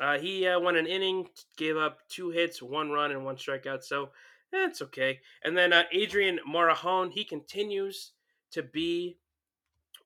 Uh, 0.00 0.16
he 0.16 0.46
uh, 0.46 0.58
won 0.58 0.76
an 0.76 0.86
inning, 0.86 1.28
gave 1.58 1.76
up 1.76 1.98
two 2.08 2.30
hits, 2.30 2.62
one 2.62 2.90
run, 2.90 3.10
and 3.10 3.26
one 3.26 3.36
strikeout. 3.36 3.84
So 3.84 4.08
eh, 4.54 4.70
okay. 4.80 5.20
And 5.42 5.54
then 5.54 5.74
uh, 5.74 5.82
Adrian 5.92 6.40
Morejon, 6.48 7.12
he 7.12 7.24
continues 7.24 8.12
to 8.52 8.62
be 8.62 9.18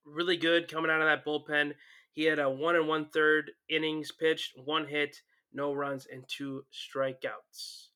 really 0.04 0.36
good 0.36 0.66
coming 0.66 0.90
out 0.90 1.00
of 1.00 1.06
that 1.06 1.24
bullpen. 1.24 1.74
He 2.18 2.24
had 2.24 2.40
a 2.40 2.50
one 2.50 2.74
and 2.74 2.88
one 2.88 3.04
third 3.04 3.52
innings 3.68 4.10
pitched, 4.10 4.58
one 4.64 4.88
hit, 4.88 5.22
no 5.52 5.72
runs, 5.72 6.08
and 6.12 6.24
two 6.26 6.64
strikeouts. 6.74 7.90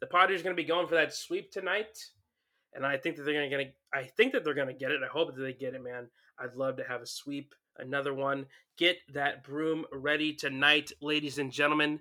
The 0.00 0.06
Padres 0.08 0.40
are 0.40 0.42
going 0.42 0.56
to 0.56 0.60
be 0.60 0.66
going 0.66 0.88
for 0.88 0.96
that 0.96 1.14
sweep 1.14 1.52
tonight, 1.52 1.96
and 2.74 2.84
I 2.84 2.96
think 2.96 3.14
that 3.14 3.22
they're 3.22 3.34
going 3.34 3.48
to 3.48 3.56
get. 3.56 3.76
I 3.94 4.02
think 4.02 4.32
that 4.32 4.42
they're 4.42 4.52
going 4.52 4.66
to 4.66 4.74
get 4.74 4.90
it. 4.90 5.02
I 5.04 5.06
hope 5.06 5.32
that 5.32 5.40
they 5.40 5.52
get 5.52 5.74
it, 5.74 5.84
man. 5.84 6.08
I'd 6.40 6.56
love 6.56 6.76
to 6.78 6.82
have 6.88 7.02
a 7.02 7.06
sweep 7.06 7.54
another 7.76 8.12
one. 8.12 8.46
Get 8.78 8.96
that 9.14 9.44
broom 9.44 9.86
ready 9.92 10.32
tonight, 10.32 10.90
ladies 11.00 11.38
and 11.38 11.52
gentlemen. 11.52 12.00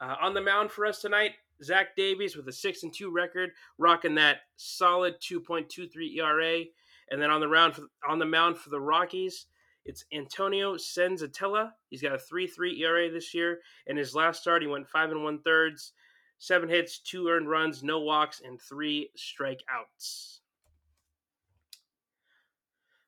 Uh, 0.00 0.16
on 0.22 0.32
the 0.32 0.40
mound 0.40 0.70
for 0.70 0.86
us 0.86 1.02
tonight, 1.02 1.32
Zach 1.62 1.94
Davies 1.96 2.34
with 2.34 2.48
a 2.48 2.52
six 2.52 2.82
and 2.82 2.94
two 2.94 3.10
record, 3.10 3.50
rocking 3.76 4.14
that 4.14 4.38
solid 4.56 5.20
2.23 5.20 6.16
ERA. 6.16 6.64
And 7.10 7.20
then 7.20 7.30
on 7.30 7.42
the 7.42 7.48
round 7.48 7.74
for, 7.74 7.82
on 8.08 8.18
the 8.18 8.24
mound 8.24 8.56
for 8.56 8.70
the 8.70 8.80
Rockies, 8.80 9.44
it's 9.84 10.04
Antonio 10.12 10.74
Senzatela. 10.74 11.72
He's 11.88 12.02
got 12.02 12.12
a 12.12 12.18
3-3 12.18 12.78
ERA 12.80 13.10
this 13.10 13.34
year. 13.34 13.60
In 13.86 13.96
his 13.96 14.14
last 14.14 14.42
start, 14.42 14.62
he 14.62 14.68
went 14.68 14.88
five 14.88 15.10
and 15.10 15.24
one 15.24 15.40
thirds, 15.42 15.92
seven 16.38 16.68
hits, 16.68 16.98
two 17.00 17.28
earned 17.28 17.48
runs, 17.48 17.82
no 17.82 18.00
walks, 18.00 18.42
and 18.44 18.60
three 18.60 19.10
strikeouts. 19.16 20.40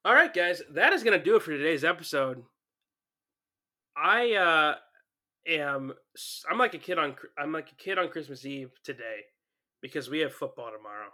All 0.04 0.14
right, 0.14 0.32
guys, 0.32 0.62
that 0.70 0.92
is 0.92 1.04
going 1.04 1.16
to 1.16 1.24
do 1.24 1.36
it 1.36 1.42
for 1.42 1.52
today's 1.52 1.84
episode. 1.84 2.42
I 3.96 4.32
uh, 4.32 4.74
am 5.46 5.92
I'm 6.50 6.58
like 6.58 6.74
a 6.74 6.78
kid 6.78 6.98
on 6.98 7.14
I'm 7.38 7.52
like 7.52 7.70
a 7.70 7.76
kid 7.76 7.98
on 7.98 8.08
Christmas 8.08 8.44
Eve 8.44 8.70
today 8.82 9.20
because 9.80 10.08
we 10.08 10.20
have 10.20 10.32
football 10.32 10.70
tomorrow. 10.76 11.10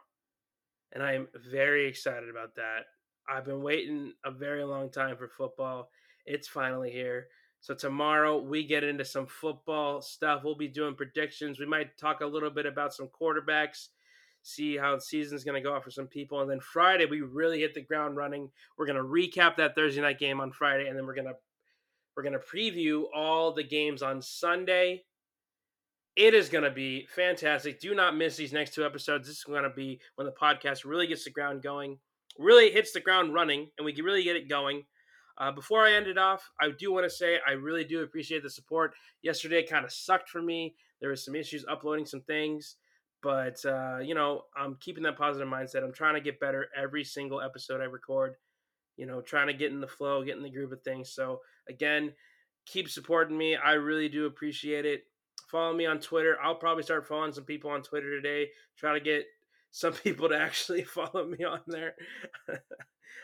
And 0.92 1.02
I 1.02 1.14
am 1.14 1.28
very 1.50 1.86
excited 1.86 2.30
about 2.30 2.54
that. 2.54 2.84
I've 3.28 3.44
been 3.44 3.62
waiting 3.62 4.14
a 4.24 4.30
very 4.30 4.64
long 4.64 4.90
time 4.90 5.16
for 5.16 5.28
football. 5.28 5.90
It's 6.24 6.48
finally 6.48 6.90
here. 6.90 7.28
So 7.60 7.74
tomorrow 7.74 8.38
we 8.38 8.64
get 8.64 8.84
into 8.84 9.04
some 9.04 9.26
football 9.26 10.00
stuff. 10.00 10.42
We'll 10.44 10.54
be 10.54 10.68
doing 10.68 10.94
predictions. 10.94 11.58
We 11.58 11.66
might 11.66 11.98
talk 11.98 12.20
a 12.20 12.26
little 12.26 12.50
bit 12.50 12.66
about 12.66 12.94
some 12.94 13.08
quarterbacks, 13.08 13.88
see 14.42 14.76
how 14.76 14.94
the 14.94 15.00
season's 15.00 15.44
going 15.44 15.60
to 15.60 15.68
go 15.68 15.78
for 15.80 15.90
some 15.90 16.06
people, 16.06 16.40
and 16.40 16.50
then 16.50 16.60
Friday 16.60 17.06
we 17.06 17.20
really 17.20 17.60
hit 17.60 17.74
the 17.74 17.82
ground 17.82 18.16
running. 18.16 18.50
We're 18.76 18.86
going 18.86 18.96
to 18.96 19.02
recap 19.02 19.56
that 19.56 19.74
Thursday 19.74 20.00
night 20.00 20.18
game 20.18 20.40
on 20.40 20.52
Friday, 20.52 20.86
and 20.86 20.96
then 20.96 21.06
we're 21.06 21.14
going 21.14 21.26
to 21.26 21.34
we're 22.16 22.22
going 22.22 22.32
to 22.32 22.38
preview 22.38 23.04
all 23.14 23.52
the 23.52 23.62
games 23.62 24.02
on 24.02 24.22
Sunday. 24.22 25.04
It 26.16 26.34
is 26.34 26.48
going 26.48 26.64
to 26.64 26.70
be 26.70 27.06
fantastic. 27.06 27.80
Do 27.80 27.94
not 27.94 28.16
miss 28.16 28.36
these 28.36 28.52
next 28.52 28.74
two 28.74 28.84
episodes. 28.84 29.28
This 29.28 29.38
is 29.38 29.44
going 29.44 29.62
to 29.62 29.70
be 29.70 30.00
when 30.16 30.26
the 30.26 30.32
podcast 30.32 30.84
really 30.84 31.06
gets 31.06 31.22
the 31.22 31.30
ground 31.30 31.62
going, 31.62 31.98
really 32.38 32.70
hits 32.70 32.92
the 32.92 33.00
ground 33.00 33.34
running, 33.34 33.68
and 33.76 33.84
we 33.84 33.92
can 33.92 34.04
really 34.04 34.24
get 34.24 34.36
it 34.36 34.48
going. 34.48 34.84
Uh, 35.36 35.52
before 35.52 35.86
I 35.86 35.92
end 35.92 36.06
it 36.06 36.18
off, 36.18 36.50
I 36.60 36.70
do 36.76 36.92
want 36.92 37.04
to 37.04 37.10
say 37.10 37.38
I 37.46 37.52
really 37.52 37.84
do 37.84 38.02
appreciate 38.02 38.42
the 38.42 38.50
support. 38.50 38.94
Yesterday 39.22 39.62
kind 39.62 39.84
of 39.84 39.92
sucked 39.92 40.28
for 40.28 40.42
me. 40.42 40.74
There 41.00 41.10
was 41.10 41.24
some 41.24 41.36
issues 41.36 41.64
uploading 41.70 42.06
some 42.06 42.22
things, 42.22 42.76
but 43.22 43.64
uh, 43.64 43.98
you 43.98 44.14
know 44.14 44.42
I'm 44.56 44.76
keeping 44.80 45.04
that 45.04 45.18
positive 45.18 45.48
mindset. 45.48 45.84
I'm 45.84 45.92
trying 45.92 46.14
to 46.14 46.20
get 46.20 46.40
better 46.40 46.68
every 46.76 47.04
single 47.04 47.40
episode 47.40 47.80
I 47.80 47.84
record 47.84 48.34
you 48.98 49.06
know, 49.06 49.22
trying 49.22 49.46
to 49.46 49.54
get 49.54 49.72
in 49.72 49.80
the 49.80 49.86
flow, 49.86 50.22
get 50.22 50.36
in 50.36 50.42
the 50.42 50.50
groove 50.50 50.72
of 50.72 50.82
things. 50.82 51.12
So 51.12 51.40
again, 51.68 52.12
keep 52.66 52.90
supporting 52.90 53.38
me. 53.38 53.56
I 53.56 53.74
really 53.74 54.08
do 54.08 54.26
appreciate 54.26 54.84
it. 54.84 55.04
Follow 55.50 55.72
me 55.72 55.86
on 55.86 56.00
Twitter. 56.00 56.36
I'll 56.42 56.56
probably 56.56 56.82
start 56.82 57.06
following 57.06 57.32
some 57.32 57.44
people 57.44 57.70
on 57.70 57.82
Twitter 57.82 58.10
today. 58.10 58.48
Try 58.76 58.92
to 58.92 59.00
get 59.00 59.24
some 59.70 59.92
people 59.92 60.28
to 60.28 60.36
actually 60.36 60.82
follow 60.84 61.24
me 61.26 61.44
on 61.44 61.60
there. 61.66 61.94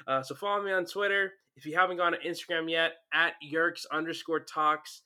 uh, 0.07 0.23
so 0.23 0.35
follow 0.35 0.63
me 0.63 0.73
on 0.73 0.85
Twitter. 0.85 1.33
If 1.57 1.67
you 1.67 1.77
haven't 1.77 1.99
gone 1.99 2.13
to 2.13 2.19
Instagram 2.19 2.71
yet, 2.71 2.93
at 3.13 3.35
Yerks 3.45 3.87
underscore 3.93 4.41
talks, 4.41 5.03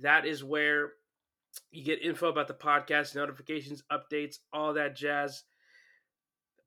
that 0.00 0.26
is 0.26 0.42
where 0.42 0.92
you 1.70 1.84
get 1.84 2.02
info 2.02 2.28
about 2.28 2.48
the 2.48 2.54
podcast, 2.54 3.14
notifications, 3.14 3.82
updates, 3.92 4.36
all 4.52 4.74
that 4.74 4.96
jazz. 4.96 5.44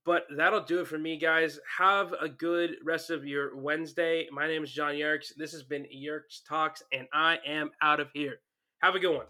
But 0.05 0.25
that'll 0.35 0.61
do 0.61 0.81
it 0.81 0.87
for 0.87 0.99
me, 0.99 1.17
guys. 1.17 1.59
Have 1.79 2.13
a 2.13 2.29
good 2.29 2.75
rest 2.83 3.09
of 3.09 3.25
your 3.25 3.57
Wednesday. 3.57 4.27
My 4.31 4.47
name 4.47 4.63
is 4.63 4.71
John 4.71 4.93
Yerks. 4.93 5.33
This 5.35 5.51
has 5.51 5.63
been 5.63 5.85
Yerks 5.85 6.43
Talks, 6.47 6.83
and 6.93 7.07
I 7.11 7.39
am 7.45 7.71
out 7.81 7.99
of 7.99 8.09
here. 8.13 8.35
Have 8.83 8.93
a 8.93 8.99
good 8.99 9.15
one. 9.15 9.25